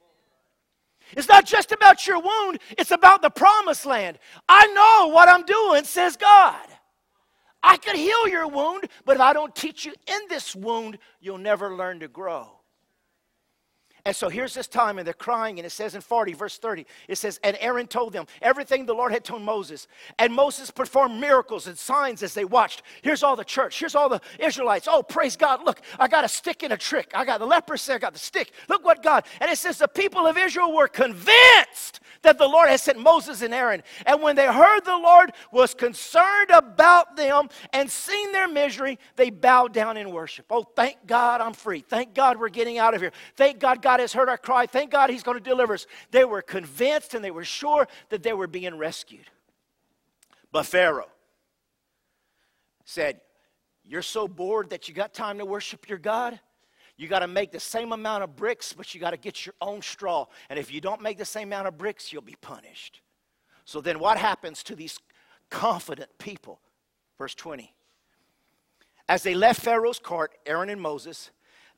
It's 1.15 1.29
not 1.29 1.45
just 1.45 1.71
about 1.71 2.05
your 2.05 2.19
wound, 2.19 2.59
it's 2.77 2.91
about 2.91 3.21
the 3.21 3.29
promised 3.29 3.85
land. 3.85 4.19
I 4.49 4.67
know 4.67 5.13
what 5.13 5.29
I'm 5.29 5.43
doing, 5.43 5.83
says 5.85 6.17
God. 6.17 6.67
I 7.63 7.77
could 7.77 7.95
heal 7.95 8.27
your 8.27 8.47
wound, 8.47 8.85
but 9.05 9.15
if 9.15 9.21
I 9.21 9.33
don't 9.33 9.55
teach 9.55 9.85
you 9.85 9.93
in 10.07 10.19
this 10.29 10.55
wound, 10.55 10.99
you'll 11.19 11.37
never 11.37 11.75
learn 11.75 11.99
to 12.01 12.07
grow. 12.07 12.57
And 14.08 14.15
so 14.15 14.30
here's 14.30 14.54
this 14.54 14.70
time, 14.70 15.00
and 15.00 15.06
they're 15.06 15.13
crying, 15.13 15.60
and 15.60 15.65
it 15.65 15.70
says 15.70 15.93
in 15.93 16.00
40, 16.00 16.32
verse 16.32 16.58
30, 16.58 16.86
it 17.10 17.17
says, 17.17 17.41
And 17.43 17.58
Aaron 17.60 17.88
told 17.88 18.13
them 18.13 18.26
everything 18.41 18.86
the 18.86 18.93
Lord 18.93 19.12
had 19.12 19.26
told 19.26 19.41
Moses. 19.41 19.86
And 20.17 20.34
Moses 20.34 20.72
performed 20.72 21.20
miracles 21.20 21.67
and 21.67 21.78
signs 21.78 22.24
as 22.24 22.34
they 22.34 22.46
watched. 22.46 22.84
Here's 23.02 23.22
all 23.22 23.36
the 23.36 23.43
church, 23.43 23.78
here's 23.78 23.96
all 23.96 24.08
the 24.08 24.22
Israelites. 24.39 24.88
Oh, 24.89 25.04
praise 25.04 25.36
God. 25.36 25.62
Look, 25.65 25.82
I 26.00 26.08
got 26.08 26.24
a 26.24 26.30
stick 26.30 26.63
and 26.63 26.72
a 26.72 26.78
trick. 26.78 27.12
I 27.13 27.26
got 27.26 27.39
the 27.39 27.46
leprosy, 27.46 27.91
I 27.91 27.98
got 27.98 28.13
the 28.13 28.20
stick. 28.20 28.54
Look 28.70 28.86
what 28.86 29.04
God. 29.04 29.26
And 29.41 29.52
it 29.52 29.58
says, 29.58 29.78
The 29.78 29.89
people 29.89 30.26
of 30.26 30.38
Israel 30.38 30.74
were 30.74 30.88
convinced 30.88 32.00
that 32.22 32.38
the 32.38 32.48
Lord 32.48 32.70
had 32.70 32.80
sent 32.80 33.00
Moses 33.00 33.41
and 33.41 33.54
Aaron. 33.54 33.84
And 34.06 34.22
when 34.22 34.36
they 34.36 34.46
heard 34.46 34.82
the 34.86 34.98
Lord 34.98 35.32
was 35.52 35.74
concerned 35.74 36.50
about 36.50 37.15
them 37.15 37.50
and 37.74 37.89
seen 37.89 38.32
their 38.32 38.48
misery, 38.48 39.00
they 39.15 39.30
bowed 39.30 39.74
down 39.74 39.98
in 39.98 40.12
worship. 40.12 40.46
Oh, 40.50 40.63
thank 40.63 41.06
God 41.06 41.41
I'm 41.41 41.54
free. 41.54 41.84
Thank 41.88 42.13
God 42.13 42.39
we're 42.39 42.50
getting 42.50 42.78
out 42.78 42.93
of 42.93 43.02
here. 43.02 43.12
Thank 43.36 43.60
God 43.60 43.82
God 43.82 43.96
has 43.99 44.13
heard 44.13 44.29
our 44.29 44.38
cry. 44.38 44.65
Thank 44.65 44.91
God 44.91 45.10
He's 45.10 45.23
going 45.23 45.38
to 45.38 45.43
deliver 45.43 45.73
us. 45.73 45.88
They 46.12 46.25
were 46.25 46.41
convinced 46.41 47.13
and 47.13 47.23
they 47.23 47.31
were 47.31 47.45
sure 47.45 47.88
that 48.10 48.23
they 48.23 48.33
were 48.33 48.47
being 48.47 48.77
rescued. 48.77 49.29
But 50.51 50.65
Pharaoh 50.65 51.10
said, 52.86 53.21
You're 53.83 54.01
so 54.01 54.27
bored 54.27 54.69
that 54.71 54.88
you 54.88 54.93
got 54.93 55.13
time 55.13 55.38
to 55.39 55.45
worship 55.45 55.89
your 55.89 55.99
God? 55.99 56.39
You 56.97 57.07
got 57.07 57.19
to 57.19 57.27
make 57.27 57.51
the 57.51 57.60
same 57.60 57.91
amount 57.91 58.23
of 58.23 58.36
bricks, 58.36 58.73
but 58.73 58.93
you 58.93 58.99
got 58.99 59.12
to 59.12 59.17
get 59.17 59.45
your 59.45 59.53
own 59.62 59.83
straw. 59.83 60.25
And 60.49 60.57
if 60.57 60.73
you 60.73 60.81
don't 60.81 61.01
make 61.01 61.19
the 61.19 61.25
same 61.25 61.49
amount 61.49 61.67
of 61.67 61.77
bricks, 61.77 62.12
you'll 62.12 62.23
be 62.23 62.38
punished. 62.41 63.01
So 63.65 63.81
then 63.81 63.99
what 63.99 64.17
happens 64.17 64.63
to 64.63 64.75
these 64.75 64.97
confident 65.51 66.10
people? 66.17 66.60
Verse 67.19 67.36
20. 67.36 67.71
As 69.07 69.23
they 69.23 69.36
left 69.36 69.62
Pharaoh's 69.62 69.99
court, 69.99 70.33
Aaron 70.45 70.69
and 70.69 70.81
Moses, 70.81 71.29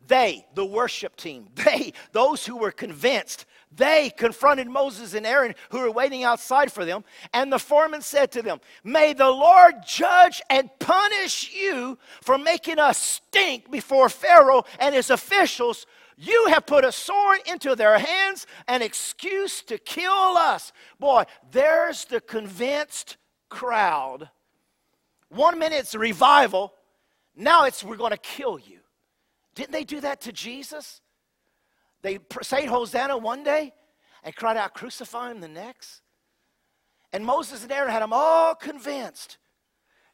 They, 0.07 0.45
the 0.55 0.65
worship 0.65 1.15
team, 1.15 1.49
they, 1.55 1.93
those 2.11 2.45
who 2.45 2.57
were 2.57 2.71
convinced, 2.71 3.45
they 3.71 4.09
confronted 4.09 4.67
Moses 4.67 5.13
and 5.13 5.25
Aaron 5.25 5.53
who 5.69 5.79
were 5.79 5.91
waiting 5.91 6.23
outside 6.23 6.71
for 6.71 6.85
them. 6.85 7.03
And 7.33 7.53
the 7.53 7.59
foreman 7.59 8.01
said 8.01 8.31
to 8.31 8.41
them, 8.41 8.59
May 8.83 9.13
the 9.13 9.29
Lord 9.29 9.75
judge 9.85 10.41
and 10.49 10.69
punish 10.79 11.53
you 11.53 11.97
for 12.21 12.37
making 12.37 12.79
us 12.79 12.97
stink 12.97 13.69
before 13.69 14.09
Pharaoh 14.09 14.63
and 14.79 14.95
his 14.95 15.11
officials. 15.11 15.85
You 16.17 16.47
have 16.47 16.65
put 16.65 16.83
a 16.83 16.91
sword 16.91 17.39
into 17.45 17.75
their 17.75 17.97
hands, 17.99 18.47
an 18.67 18.81
excuse 18.81 19.61
to 19.63 19.77
kill 19.77 20.11
us. 20.11 20.73
Boy, 20.99 21.25
there's 21.51 22.05
the 22.05 22.19
convinced 22.19 23.17
crowd. 23.47 24.29
One 25.29 25.59
minute 25.59 25.79
it's 25.79 25.95
revival, 25.95 26.73
now 27.35 27.65
it's 27.65 27.83
we're 27.83 27.95
going 27.95 28.11
to 28.11 28.17
kill 28.17 28.59
you. 28.59 28.78
Didn't 29.59 29.73
they 29.73 29.83
do 29.83 29.99
that 29.99 30.21
to 30.21 30.31
Jesus? 30.31 31.01
They 32.01 32.19
sang 32.41 32.69
Hosanna 32.69 33.17
one 33.17 33.43
day 33.43 33.73
and 34.23 34.33
cried 34.33 34.55
out, 34.55 34.73
Crucify 34.73 35.31
him 35.31 35.41
the 35.41 35.49
next. 35.49 36.01
And 37.11 37.25
Moses 37.25 37.63
and 37.63 37.71
Aaron 37.73 37.91
had 37.91 38.01
them 38.01 38.13
all 38.13 38.55
convinced. 38.55 39.37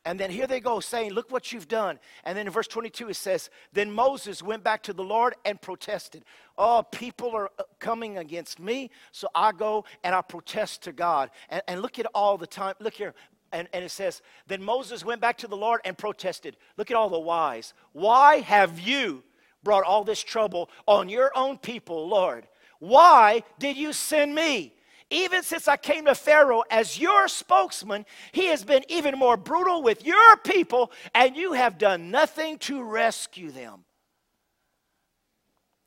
And 0.03 0.19
then 0.19 0.31
here 0.31 0.47
they 0.47 0.59
go 0.59 0.79
saying, 0.79 1.13
Look 1.13 1.31
what 1.31 1.53
you've 1.53 1.67
done. 1.67 1.99
And 2.23 2.35
then 2.35 2.47
in 2.47 2.53
verse 2.53 2.65
22 2.65 3.09
it 3.09 3.17
says, 3.17 3.51
Then 3.71 3.91
Moses 3.91 4.41
went 4.41 4.63
back 4.63 4.81
to 4.81 4.93
the 4.93 5.03
Lord 5.03 5.35
and 5.45 5.61
protested. 5.61 6.25
Oh, 6.57 6.81
people 6.91 7.29
are 7.35 7.51
uh, 7.59 7.63
coming 7.77 8.17
against 8.17 8.59
me, 8.59 8.89
so 9.11 9.27
I 9.35 9.51
go 9.51 9.85
and 10.03 10.15
I 10.15 10.21
protest 10.23 10.81
to 10.85 10.91
God. 10.91 11.29
And, 11.49 11.61
and 11.67 11.83
look 11.83 11.99
at 11.99 12.07
all 12.15 12.39
the 12.39 12.47
time. 12.47 12.73
Look 12.79 12.95
here. 12.95 13.13
And, 13.51 13.67
and 13.73 13.85
it 13.85 13.91
says, 13.91 14.23
Then 14.47 14.63
Moses 14.63 15.05
went 15.05 15.21
back 15.21 15.37
to 15.37 15.47
the 15.47 15.55
Lord 15.55 15.81
and 15.85 15.95
protested. 15.95 16.57
Look 16.77 16.89
at 16.89 16.97
all 16.97 17.11
the 17.11 17.19
whys. 17.19 17.75
Why 17.93 18.37
have 18.39 18.79
you 18.79 19.21
brought 19.65 19.83
all 19.83 20.05
this 20.05 20.23
trouble 20.23 20.69
on 20.87 21.09
your 21.09 21.29
own 21.35 21.57
people, 21.57 22.07
Lord? 22.07 22.47
Why 22.79 23.43
did 23.59 23.75
you 23.75 23.91
send 23.91 24.33
me? 24.33 24.71
Even 25.09 25.43
since 25.43 25.67
I 25.67 25.75
came 25.75 26.05
to 26.05 26.15
Pharaoh 26.15 26.63
as 26.71 26.97
your 26.99 27.27
spokesman, 27.27 28.05
he 28.31 28.45
has 28.45 28.63
been 28.63 28.83
even 28.87 29.19
more 29.19 29.37
brutal 29.37 29.83
with 29.83 30.05
your 30.05 30.37
people, 30.37 30.91
and 31.13 31.35
you 31.35 31.53
have 31.53 31.77
done 31.77 32.09
nothing 32.09 32.57
to 32.59 32.81
rescue 32.81 33.51
them. 33.51 33.83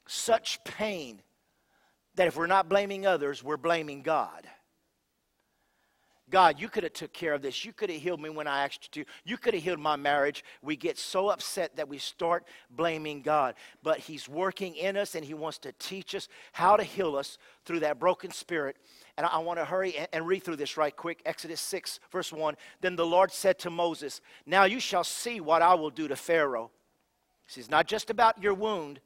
Such 0.07 0.63
pain 0.65 1.23
that 2.15 2.29
if 2.29 2.37
we're 2.37 2.47
not 2.47 2.69
blaming 2.69 3.07
others, 3.07 3.43
we're 3.43 3.57
blaming 3.57 4.03
God. 4.03 4.47
God, 6.31 6.61
you 6.61 6.69
could 6.69 6.83
have 6.83 6.93
took 6.93 7.13
care 7.13 7.33
of 7.33 7.43
this. 7.43 7.65
You 7.65 7.73
could 7.73 7.91
have 7.91 8.01
healed 8.01 8.21
me 8.21 8.29
when 8.29 8.47
I 8.47 8.65
asked 8.65 8.97
you 8.97 9.05
to. 9.05 9.11
You 9.25 9.39
could 9.39 9.55
have 9.55 9.63
healed 9.63 9.79
my 9.79 9.97
marriage. 9.97 10.45
We 10.63 10.77
get 10.77 10.99
so 10.99 11.29
upset 11.29 11.77
that 11.77 11.89
we 11.89 11.99
start 11.99 12.45
blaming 12.71 13.23
God. 13.23 13.55
But 13.83 13.99
he's 13.99 14.29
working 14.29 14.77
in 14.77 14.97
us 14.97 15.15
and 15.15 15.25
he 15.25 15.35
wants 15.35 15.59
to 15.59 15.73
teach 15.79 16.15
us 16.15 16.29
how 16.53 16.77
to 16.77 16.85
heal 16.85 17.17
us 17.17 17.39
through 17.65 17.81
that 17.81 17.99
broken 17.99 18.31
spirit. 18.31 18.77
And 19.17 19.27
I, 19.27 19.39
want 19.39 19.59
to 19.59 19.65
hurry 19.65 19.97
and, 19.97 20.09
and 20.13 20.27
read 20.27 20.43
through 20.43 20.57
this 20.57 20.77
right 20.77 20.95
quick. 20.95 21.23
Exodus 21.25 21.61
6, 21.61 22.01
verse 22.11 22.33
1. 22.33 22.57
Then 22.81 22.97
the 22.97 23.07
Lord 23.07 23.33
said 23.33 23.59
to 23.61 23.71
Moses, 23.71 24.21
Now 24.45 24.65
you 24.65 24.81
shall 24.81 25.05
see 25.05 25.41
what 25.41 25.63
I 25.63 25.75
will 25.75 25.91
do 25.91 26.09
to 26.09 26.17
Pharaoh. 26.17 26.71
See, 27.47 27.61
it's 27.61 27.71
not 27.71 27.87
just 27.87 28.11
about 28.11 28.43
your 28.43 28.55
wound, 28.55 29.01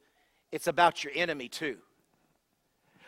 it's 0.51 0.67
about 0.67 1.03
your 1.03 1.13
enemy 1.15 1.47
too. 1.47 1.77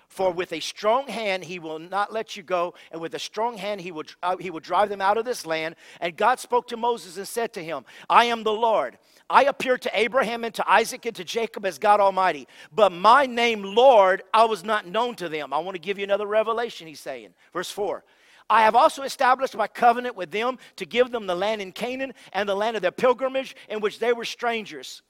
For 0.08 0.32
with 0.32 0.54
a 0.54 0.60
strong 0.60 1.08
hand 1.08 1.44
he 1.44 1.60
will 1.60 1.80
not 1.80 2.14
let 2.14 2.38
you 2.38 2.44
go, 2.44 2.74
and 2.92 3.02
with 3.02 3.16
a 3.16 3.20
strong 3.20 3.58
hand 3.58 3.82
he 3.82 3.92
will, 3.92 4.04
uh, 4.24 4.38
he 4.38 4.50
will 4.50 4.60
drive 4.60 4.90
them 4.90 5.02
out 5.02 5.18
of 5.18 5.26
this 5.26 5.46
land. 5.46 5.76
And 6.00 6.16
God 6.16 6.40
spoke 6.40 6.68
to 6.70 6.78
Moses 6.78 7.18
and 7.18 7.28
said 7.28 7.54
to 7.54 7.64
him, 7.64 7.86
I 8.10 8.26
am 8.26 8.44
the 8.44 8.54
Lord. 8.54 8.98
I 9.30 9.44
appeared 9.46 9.82
to 9.84 9.92
Abraham 9.94 10.44
and 10.44 10.54
to 10.56 10.72
Isaac 10.72 11.06
and 11.06 11.16
to 11.16 11.24
Jacob 11.24 11.66
as 11.66 11.80
God 11.80 12.00
Almighty. 12.00 12.48
But 12.72 12.92
my 12.92 13.26
name, 13.26 13.64
Lord, 13.64 14.22
I 14.34 14.46
was 14.46 14.64
not 14.64 14.86
known 14.88 15.16
to 15.16 15.30
them. 15.30 15.52
I 15.52 15.60
want 15.60 15.76
to 15.76 15.82
give 15.82 15.98
you 15.98 16.04
another 16.04 16.28
revelation, 16.28 16.88
he's 16.88 17.00
saying. 17.00 17.34
Verse 17.52 17.72
4. 17.72 18.04
I 18.50 18.62
have 18.62 18.76
also 18.76 19.02
established 19.02 19.58
my 19.58 19.68
covenant 19.68 20.16
with 20.16 20.30
them 20.30 20.60
to 20.76 20.86
give 20.86 21.12
them 21.12 21.26
the 21.26 21.36
land 21.36 21.62
in 21.62 21.72
Canaan 21.72 22.14
and 22.32 22.48
the 22.48 22.56
land 22.56 22.76
of 22.76 22.84
their 22.84 22.92
pilgrimage 22.92 23.56
in 23.70 23.80
which 23.80 23.98
they 23.98 24.14
were 24.14 24.26
strangers. 24.26 25.02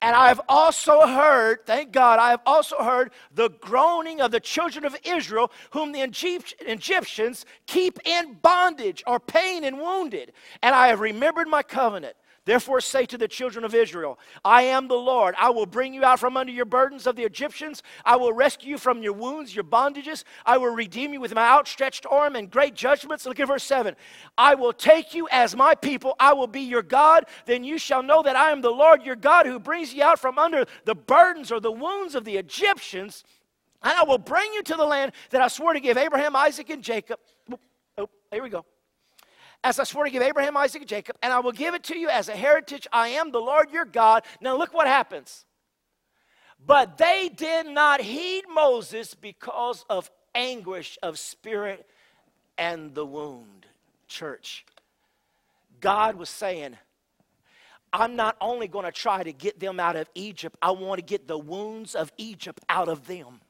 And 0.00 0.14
I 0.14 0.28
have 0.28 0.40
also 0.48 1.06
heard, 1.06 1.66
thank 1.66 1.92
God, 1.92 2.18
I 2.18 2.30
have 2.30 2.42
also 2.46 2.76
heard 2.78 3.10
the 3.34 3.48
groaning 3.48 4.20
of 4.20 4.30
the 4.30 4.40
children 4.40 4.84
of 4.84 4.96
Israel, 5.04 5.50
whom 5.70 5.92
the 5.92 6.00
Egyptians 6.00 7.44
keep 7.66 7.98
in 8.04 8.34
bondage 8.34 9.02
or 9.06 9.18
pain 9.18 9.64
and 9.64 9.78
wounded. 9.78 10.32
And 10.62 10.74
I 10.74 10.88
have 10.88 11.00
remembered 11.00 11.48
my 11.48 11.62
covenant. 11.62 12.14
Therefore, 12.48 12.80
say 12.80 13.04
to 13.04 13.18
the 13.18 13.28
children 13.28 13.62
of 13.62 13.74
Israel, 13.74 14.18
I 14.42 14.62
am 14.62 14.88
the 14.88 14.94
Lord. 14.94 15.34
I 15.38 15.50
will 15.50 15.66
bring 15.66 15.92
you 15.92 16.02
out 16.02 16.18
from 16.18 16.34
under 16.34 16.50
your 16.50 16.64
burdens 16.64 17.06
of 17.06 17.14
the 17.14 17.24
Egyptians. 17.24 17.82
I 18.06 18.16
will 18.16 18.32
rescue 18.32 18.70
you 18.70 18.78
from 18.78 19.02
your 19.02 19.12
wounds, 19.12 19.54
your 19.54 19.64
bondages. 19.64 20.24
I 20.46 20.56
will 20.56 20.74
redeem 20.74 21.12
you 21.12 21.20
with 21.20 21.34
my 21.34 21.46
outstretched 21.46 22.06
arm 22.10 22.36
and 22.36 22.50
great 22.50 22.74
judgments. 22.74 23.26
Look 23.26 23.38
at 23.38 23.48
verse 23.48 23.64
7. 23.64 23.94
I 24.38 24.54
will 24.54 24.72
take 24.72 25.12
you 25.12 25.28
as 25.30 25.54
my 25.54 25.74
people. 25.74 26.16
I 26.18 26.32
will 26.32 26.46
be 26.46 26.62
your 26.62 26.80
God. 26.80 27.26
Then 27.44 27.64
you 27.64 27.76
shall 27.76 28.02
know 28.02 28.22
that 28.22 28.34
I 28.34 28.50
am 28.50 28.62
the 28.62 28.70
Lord 28.70 29.02
your 29.02 29.14
God 29.14 29.44
who 29.44 29.58
brings 29.58 29.92
you 29.92 30.02
out 30.02 30.18
from 30.18 30.38
under 30.38 30.64
the 30.86 30.94
burdens 30.94 31.52
or 31.52 31.60
the 31.60 31.70
wounds 31.70 32.14
of 32.14 32.24
the 32.24 32.38
Egyptians. 32.38 33.24
And 33.82 33.92
I 33.92 34.04
will 34.04 34.16
bring 34.16 34.50
you 34.54 34.62
to 34.62 34.74
the 34.74 34.86
land 34.86 35.12
that 35.32 35.42
I 35.42 35.48
swore 35.48 35.74
to 35.74 35.80
give 35.80 35.98
Abraham, 35.98 36.34
Isaac, 36.34 36.70
and 36.70 36.82
Jacob. 36.82 37.18
Oh, 37.98 38.08
here 38.32 38.42
we 38.42 38.48
go 38.48 38.64
as 39.64 39.78
I 39.78 39.84
swore 39.84 40.04
to 40.04 40.10
give 40.10 40.22
Abraham, 40.22 40.56
Isaac, 40.56 40.82
and 40.82 40.88
Jacob, 40.88 41.16
and 41.22 41.32
I 41.32 41.40
will 41.40 41.52
give 41.52 41.74
it 41.74 41.82
to 41.84 41.98
you 41.98 42.08
as 42.08 42.28
a 42.28 42.36
heritage. 42.36 42.86
I 42.92 43.08
am 43.08 43.32
the 43.32 43.40
Lord 43.40 43.70
your 43.70 43.84
God. 43.84 44.24
Now 44.40 44.56
look 44.56 44.72
what 44.72 44.86
happens. 44.86 45.44
But 46.64 46.98
they 46.98 47.30
did 47.34 47.66
not 47.66 48.00
heed 48.00 48.44
Moses 48.52 49.14
because 49.14 49.84
of 49.88 50.10
anguish 50.34 50.98
of 51.02 51.18
spirit 51.18 51.88
and 52.56 52.94
the 52.94 53.06
wound. 53.06 53.66
Church, 54.06 54.64
God 55.80 56.16
was 56.16 56.30
saying, 56.30 56.76
I'm 57.92 58.16
not 58.16 58.36
only 58.40 58.68
going 58.68 58.84
to 58.84 58.92
try 58.92 59.22
to 59.22 59.32
get 59.32 59.60
them 59.60 59.80
out 59.80 59.96
of 59.96 60.08
Egypt, 60.14 60.56
I 60.60 60.70
want 60.72 60.98
to 60.98 61.04
get 61.04 61.26
the 61.26 61.38
wounds 61.38 61.94
of 61.94 62.12
Egypt 62.16 62.64
out 62.68 62.88
of 62.88 63.06
them. 63.06 63.40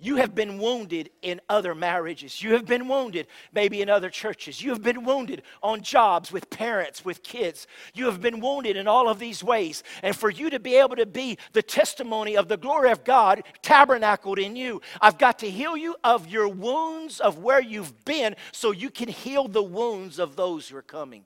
You 0.00 0.16
have 0.16 0.34
been 0.34 0.58
wounded 0.58 1.10
in 1.22 1.40
other 1.48 1.72
marriages. 1.74 2.42
You 2.42 2.54
have 2.54 2.66
been 2.66 2.88
wounded 2.88 3.28
maybe 3.52 3.80
in 3.80 3.88
other 3.88 4.10
churches. 4.10 4.60
You 4.60 4.70
have 4.70 4.82
been 4.82 5.04
wounded 5.04 5.42
on 5.62 5.82
jobs 5.82 6.32
with 6.32 6.50
parents, 6.50 7.04
with 7.04 7.22
kids. 7.22 7.68
You 7.94 8.06
have 8.06 8.20
been 8.20 8.40
wounded 8.40 8.76
in 8.76 8.88
all 8.88 9.08
of 9.08 9.20
these 9.20 9.44
ways. 9.44 9.84
And 10.02 10.14
for 10.16 10.30
you 10.30 10.50
to 10.50 10.58
be 10.58 10.74
able 10.76 10.96
to 10.96 11.06
be 11.06 11.38
the 11.52 11.62
testimony 11.62 12.36
of 12.36 12.48
the 12.48 12.56
glory 12.56 12.90
of 12.90 13.04
God 13.04 13.44
tabernacled 13.62 14.40
in 14.40 14.56
you, 14.56 14.82
I've 15.00 15.16
got 15.16 15.38
to 15.38 15.50
heal 15.50 15.76
you 15.76 15.94
of 16.02 16.26
your 16.26 16.48
wounds 16.48 17.20
of 17.20 17.38
where 17.38 17.62
you've 17.62 18.04
been 18.04 18.34
so 18.50 18.72
you 18.72 18.90
can 18.90 19.08
heal 19.08 19.46
the 19.46 19.62
wounds 19.62 20.18
of 20.18 20.34
those 20.34 20.68
who 20.68 20.76
are 20.76 20.82
coming. 20.82 21.24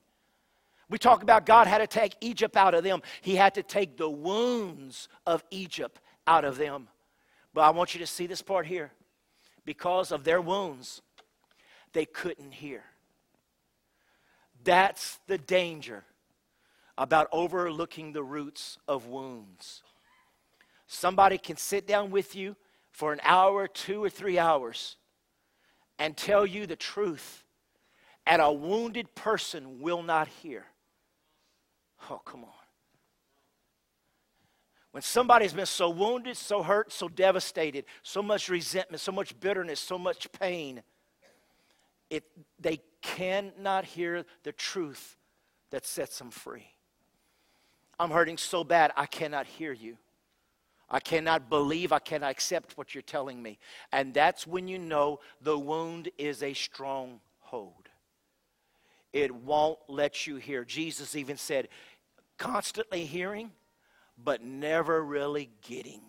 We 0.90 0.98
talk 0.98 1.22
about 1.22 1.46
God 1.46 1.66
had 1.66 1.78
to 1.78 1.86
take 1.86 2.16
Egypt 2.20 2.56
out 2.56 2.74
of 2.74 2.84
them, 2.84 3.00
He 3.22 3.36
had 3.36 3.54
to 3.54 3.62
take 3.62 3.96
the 3.96 4.10
wounds 4.10 5.08
of 5.26 5.42
Egypt 5.50 6.00
out 6.26 6.44
of 6.44 6.58
them. 6.58 6.88
But 7.58 7.64
I 7.64 7.70
want 7.70 7.92
you 7.92 7.98
to 7.98 8.06
see 8.06 8.28
this 8.28 8.40
part 8.40 8.68
here. 8.68 8.92
Because 9.64 10.12
of 10.12 10.22
their 10.22 10.40
wounds, 10.40 11.02
they 11.92 12.04
couldn't 12.04 12.52
hear. 12.52 12.84
That's 14.62 15.18
the 15.26 15.38
danger 15.38 16.04
about 16.96 17.26
overlooking 17.32 18.12
the 18.12 18.22
roots 18.22 18.78
of 18.86 19.06
wounds. 19.06 19.82
Somebody 20.86 21.36
can 21.36 21.56
sit 21.56 21.84
down 21.84 22.12
with 22.12 22.36
you 22.36 22.54
for 22.92 23.12
an 23.12 23.18
hour, 23.24 23.66
two 23.66 24.04
or 24.04 24.08
three 24.08 24.38
hours, 24.38 24.94
and 25.98 26.16
tell 26.16 26.46
you 26.46 26.64
the 26.64 26.76
truth, 26.76 27.42
and 28.24 28.40
a 28.40 28.52
wounded 28.52 29.16
person 29.16 29.80
will 29.80 30.04
not 30.04 30.28
hear. 30.28 30.64
Oh, 32.08 32.20
come 32.24 32.44
on. 32.44 32.67
When 34.98 35.02
somebody's 35.04 35.52
been 35.52 35.64
so 35.64 35.90
wounded, 35.90 36.36
so 36.36 36.60
hurt, 36.60 36.90
so 36.90 37.06
devastated, 37.08 37.84
so 38.02 38.20
much 38.20 38.48
resentment, 38.48 39.00
so 39.00 39.12
much 39.12 39.38
bitterness, 39.38 39.78
so 39.78 39.96
much 39.96 40.26
pain, 40.32 40.82
it, 42.10 42.24
they 42.58 42.80
cannot 43.00 43.84
hear 43.84 44.24
the 44.42 44.50
truth 44.50 45.16
that 45.70 45.86
sets 45.86 46.18
them 46.18 46.32
free. 46.32 46.66
I'm 48.00 48.10
hurting 48.10 48.38
so 48.38 48.64
bad, 48.64 48.90
I 48.96 49.06
cannot 49.06 49.46
hear 49.46 49.72
you. 49.72 49.98
I 50.90 50.98
cannot 50.98 51.48
believe, 51.48 51.92
I 51.92 52.00
cannot 52.00 52.32
accept 52.32 52.76
what 52.76 52.92
you're 52.92 53.02
telling 53.02 53.40
me. 53.40 53.60
And 53.92 54.12
that's 54.12 54.48
when 54.48 54.66
you 54.66 54.80
know 54.80 55.20
the 55.40 55.56
wound 55.56 56.08
is 56.18 56.42
a 56.42 56.54
stronghold. 56.54 57.88
It 59.12 59.32
won't 59.32 59.78
let 59.86 60.26
you 60.26 60.38
hear. 60.38 60.64
Jesus 60.64 61.14
even 61.14 61.36
said, 61.36 61.68
constantly 62.36 63.04
hearing 63.04 63.52
but 64.22 64.42
never 64.42 65.02
really 65.02 65.50
getting. 65.62 66.02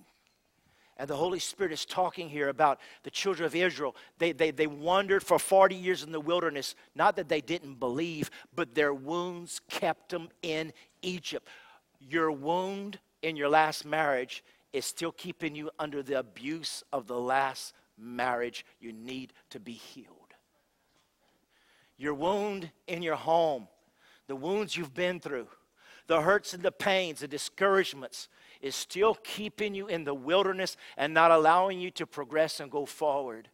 And 0.99 1.07
the 1.07 1.15
Holy 1.15 1.39
Spirit 1.39 1.71
is 1.71 1.85
talking 1.85 2.27
here 2.27 2.49
about 2.49 2.81
the 3.03 3.09
children 3.09 3.45
of 3.45 3.55
Israel. 3.55 3.95
They, 4.17 4.33
they, 4.33 4.51
they 4.51 4.67
wandered 4.67 5.23
for 5.23 5.39
40 5.39 5.73
years 5.73 6.03
in 6.03 6.11
the 6.11 6.19
wilderness. 6.19 6.75
Not 6.93 7.15
that 7.15 7.29
they 7.29 7.39
didn't 7.39 7.75
believe, 7.75 8.29
but 8.53 8.75
their 8.75 8.93
wounds 8.93 9.61
kept 9.69 10.09
them 10.09 10.27
in 10.41 10.73
Egypt. 11.01 11.47
Your 12.01 12.33
wound 12.33 12.99
in 13.21 13.37
your 13.37 13.47
last 13.47 13.85
marriage 13.85 14.43
is 14.73 14.83
still 14.83 15.13
keeping 15.13 15.55
you 15.55 15.69
under 15.79 16.03
the 16.03 16.19
abuse 16.19 16.83
of 16.91 17.07
the 17.07 17.17
last 17.17 17.73
marriage. 17.97 18.65
You 18.81 18.91
need 18.91 19.31
to 19.51 19.59
be 19.59 19.73
healed. 19.73 20.15
Your 21.97 22.13
wound 22.13 22.71
in 22.87 23.01
your 23.01 23.15
home, 23.15 23.69
the 24.27 24.35
wounds 24.35 24.75
you've 24.75 24.93
been 24.93 25.21
through, 25.21 25.47
the 26.09 26.21
hurts 26.21 26.55
and 26.55 26.63
the 26.63 26.71
pains, 26.71 27.19
the 27.19 27.27
discouragements, 27.27 28.29
is 28.61 28.75
still 28.75 29.13
keeping 29.23 29.75
you 29.75 29.87
in 29.87 30.03
the 30.03 30.13
wilderness 30.13 30.75
and 30.97 31.13
not 31.13 31.29
allowing 31.29 31.79
you 31.79 31.91
to 31.91 32.07
progress 32.07 32.59
and 32.59 32.71
go 32.71 32.85
forward. 32.85 33.47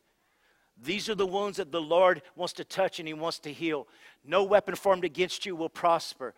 These 0.82 1.10
are 1.10 1.16
the 1.16 1.28
wounds 1.28 1.58
that 1.58 1.74
the 1.74 1.82
Lord 1.82 2.22
wants 2.36 2.53
to 2.53 2.64
touch 2.64 2.97
and 2.99 3.08
He 3.08 3.14
wants 3.14 3.39
to 3.39 3.51
heal. 3.51 3.88
No 4.24 4.43
weapon 4.43 4.76
formed 4.76 5.03
against 5.03 5.45
you 5.45 5.53
will 5.53 5.70
prosper. 5.70 6.34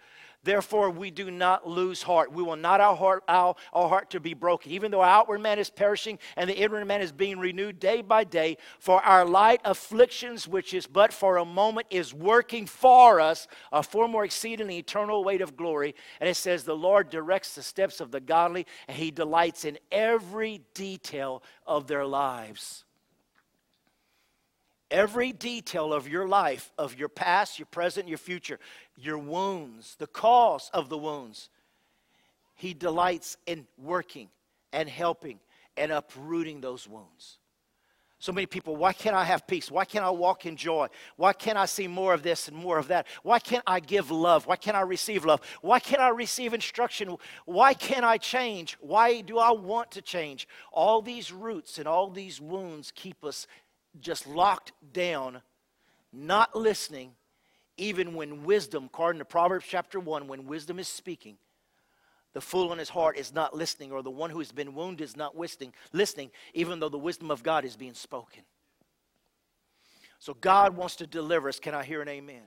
Therefore, 0.48 0.90
we 0.90 1.12
do 1.12 1.30
not 1.30 1.68
lose 1.68 2.02
heart. 2.02 2.32
We 2.32 2.42
will 2.42 2.56
not 2.56 2.80
our 2.80 2.96
heart, 2.96 3.22
our, 3.28 3.54
our 3.74 3.90
heart 3.90 4.12
to 4.12 4.22
be 4.22 4.34
broken, 4.34 4.72
even 4.72 4.92
though 4.92 5.02
our 5.02 5.10
outward 5.10 5.42
man 5.42 5.60
is 5.60 5.70
perishing 5.70 6.20
and 6.38 6.50
the 6.50 6.58
inward 6.58 6.86
man 6.86 7.02
is 7.02 7.12
being 7.12 7.38
renewed 7.38 7.82
day 7.82 8.02
by 8.02 8.24
day. 8.24 8.56
For 8.80 9.04
our 9.04 9.26
light 9.26 9.60
afflictions, 9.66 10.48
which 10.48 10.74
is 10.74 10.88
but 10.88 11.12
for 11.12 11.36
a 11.36 11.44
moment, 11.44 11.88
is 11.90 12.14
working 12.14 12.66
for 12.66 13.20
us 13.20 13.50
a 13.74 13.84
far 13.84 14.08
more 14.08 14.24
exceeding 14.24 14.72
eternal 14.72 15.22
weight 15.22 15.42
of 15.42 15.58
glory. 15.58 15.94
And 16.22 16.30
it 16.30 16.36
says, 16.36 16.64
The 16.64 16.78
Lord 16.78 17.10
directs 17.10 17.54
the 17.56 17.62
steps 17.62 18.00
of 18.00 18.12
the 18.12 18.22
godly, 18.22 18.66
and 18.88 18.96
He 18.96 19.12
delights 19.12 19.66
in 19.66 19.78
every 19.92 20.62
detail 20.74 21.44
of 21.66 21.88
their 21.88 22.06
lives. 22.06 22.86
Every 24.90 25.34
detail 25.34 25.94
of 25.94 26.08
your 26.08 26.26
life, 26.26 26.72
of 26.78 26.98
your 26.98 27.10
past, 27.10 27.60
your 27.60 27.66
present, 27.66 28.08
your 28.08 28.18
future, 28.18 28.58
your 28.98 29.18
wounds, 29.18 29.96
the 29.96 30.08
cause 30.08 30.70
of 30.74 30.90
the 30.90 30.98
wounds, 30.98 31.50
He 32.56 32.74
delights 32.74 33.38
in 33.46 33.68
working 33.78 34.30
and 34.74 34.90
helping 34.90 35.40
and 35.78 35.92
uprooting 35.92 36.62
those 36.62 36.88
wounds. 36.88 37.38
So 38.20 38.32
many 38.32 38.48
people, 38.48 38.76
why 38.76 38.94
can't 38.94 39.16
I 39.16 39.24
have 39.24 39.46
peace? 39.46 39.70
Why 39.70 39.86
can't 39.86 40.04
I 40.04 40.10
walk 40.10 40.48
in 40.48 40.56
joy? 40.56 40.88
Why 41.18 41.34
can't 41.34 41.58
I 41.58 41.68
see 41.68 41.88
more 41.88 42.16
of 42.16 42.24
this 42.24 42.48
and 42.48 42.58
more 42.58 42.80
of 42.80 42.88
that? 42.88 43.06
Why 43.22 43.38
can't 43.38 43.64
I 43.68 43.80
give 43.80 44.10
love? 44.10 44.48
Why 44.48 44.56
can't 44.56 44.76
I 44.76 44.82
receive 44.82 45.24
love? 45.24 45.42
Why 45.62 45.80
can't 45.80 46.02
I 46.02 46.10
receive 46.10 46.56
instruction? 46.56 47.16
Why 47.46 47.76
can't 47.76 48.04
I 48.04 48.18
change? 48.18 48.76
Why 48.82 49.22
do 49.22 49.38
I 49.38 49.52
want 49.52 49.92
to 49.92 50.02
change? 50.02 50.48
All 50.72 51.04
these 51.04 51.32
roots 51.32 51.78
and 51.78 51.88
all 51.88 52.10
these 52.10 52.42
wounds 52.42 52.92
keep 52.96 53.24
us 53.24 53.46
just 54.00 54.26
locked 54.26 54.72
down, 54.94 55.44
not 56.12 56.56
listening, 56.56 57.12
even 57.78 58.16
when 58.16 58.44
wisdom, 58.44 58.86
according 58.86 59.20
to 59.20 59.26
Proverbs 59.26 59.66
chapter 59.68 60.00
1, 60.00 60.28
when 60.28 60.46
wisdom 60.46 60.80
is 60.80 60.88
speaking, 60.88 61.38
the 62.34 62.42
fool 62.42 62.72
in 62.72 62.80
his 62.80 62.90
heart 62.90 63.18
is 63.18 63.34
not 63.34 63.56
listening, 63.56 63.92
or 63.92 64.04
the 64.04 64.12
one 64.12 64.30
who 64.30 64.40
has 64.40 64.52
been 64.52 64.76
wounded 64.76 65.04
is 65.04 65.16
not 65.16 65.38
listening, 65.38 65.74
listening, 65.94 66.32
even 66.54 66.80
though 66.80 66.90
the 66.90 66.98
wisdom 66.98 67.32
of 67.32 67.44
God 67.44 67.66
is 67.66 67.76
being 67.76 67.94
spoken. 67.94 68.44
So 70.20 70.34
God 70.34 70.76
wants 70.76 70.96
to 70.98 71.08
deliver 71.08 71.50
us. 71.50 71.60
Can 71.60 71.74
I 71.74 71.84
hear 71.84 72.02
an 72.02 72.10
amen? 72.10 72.44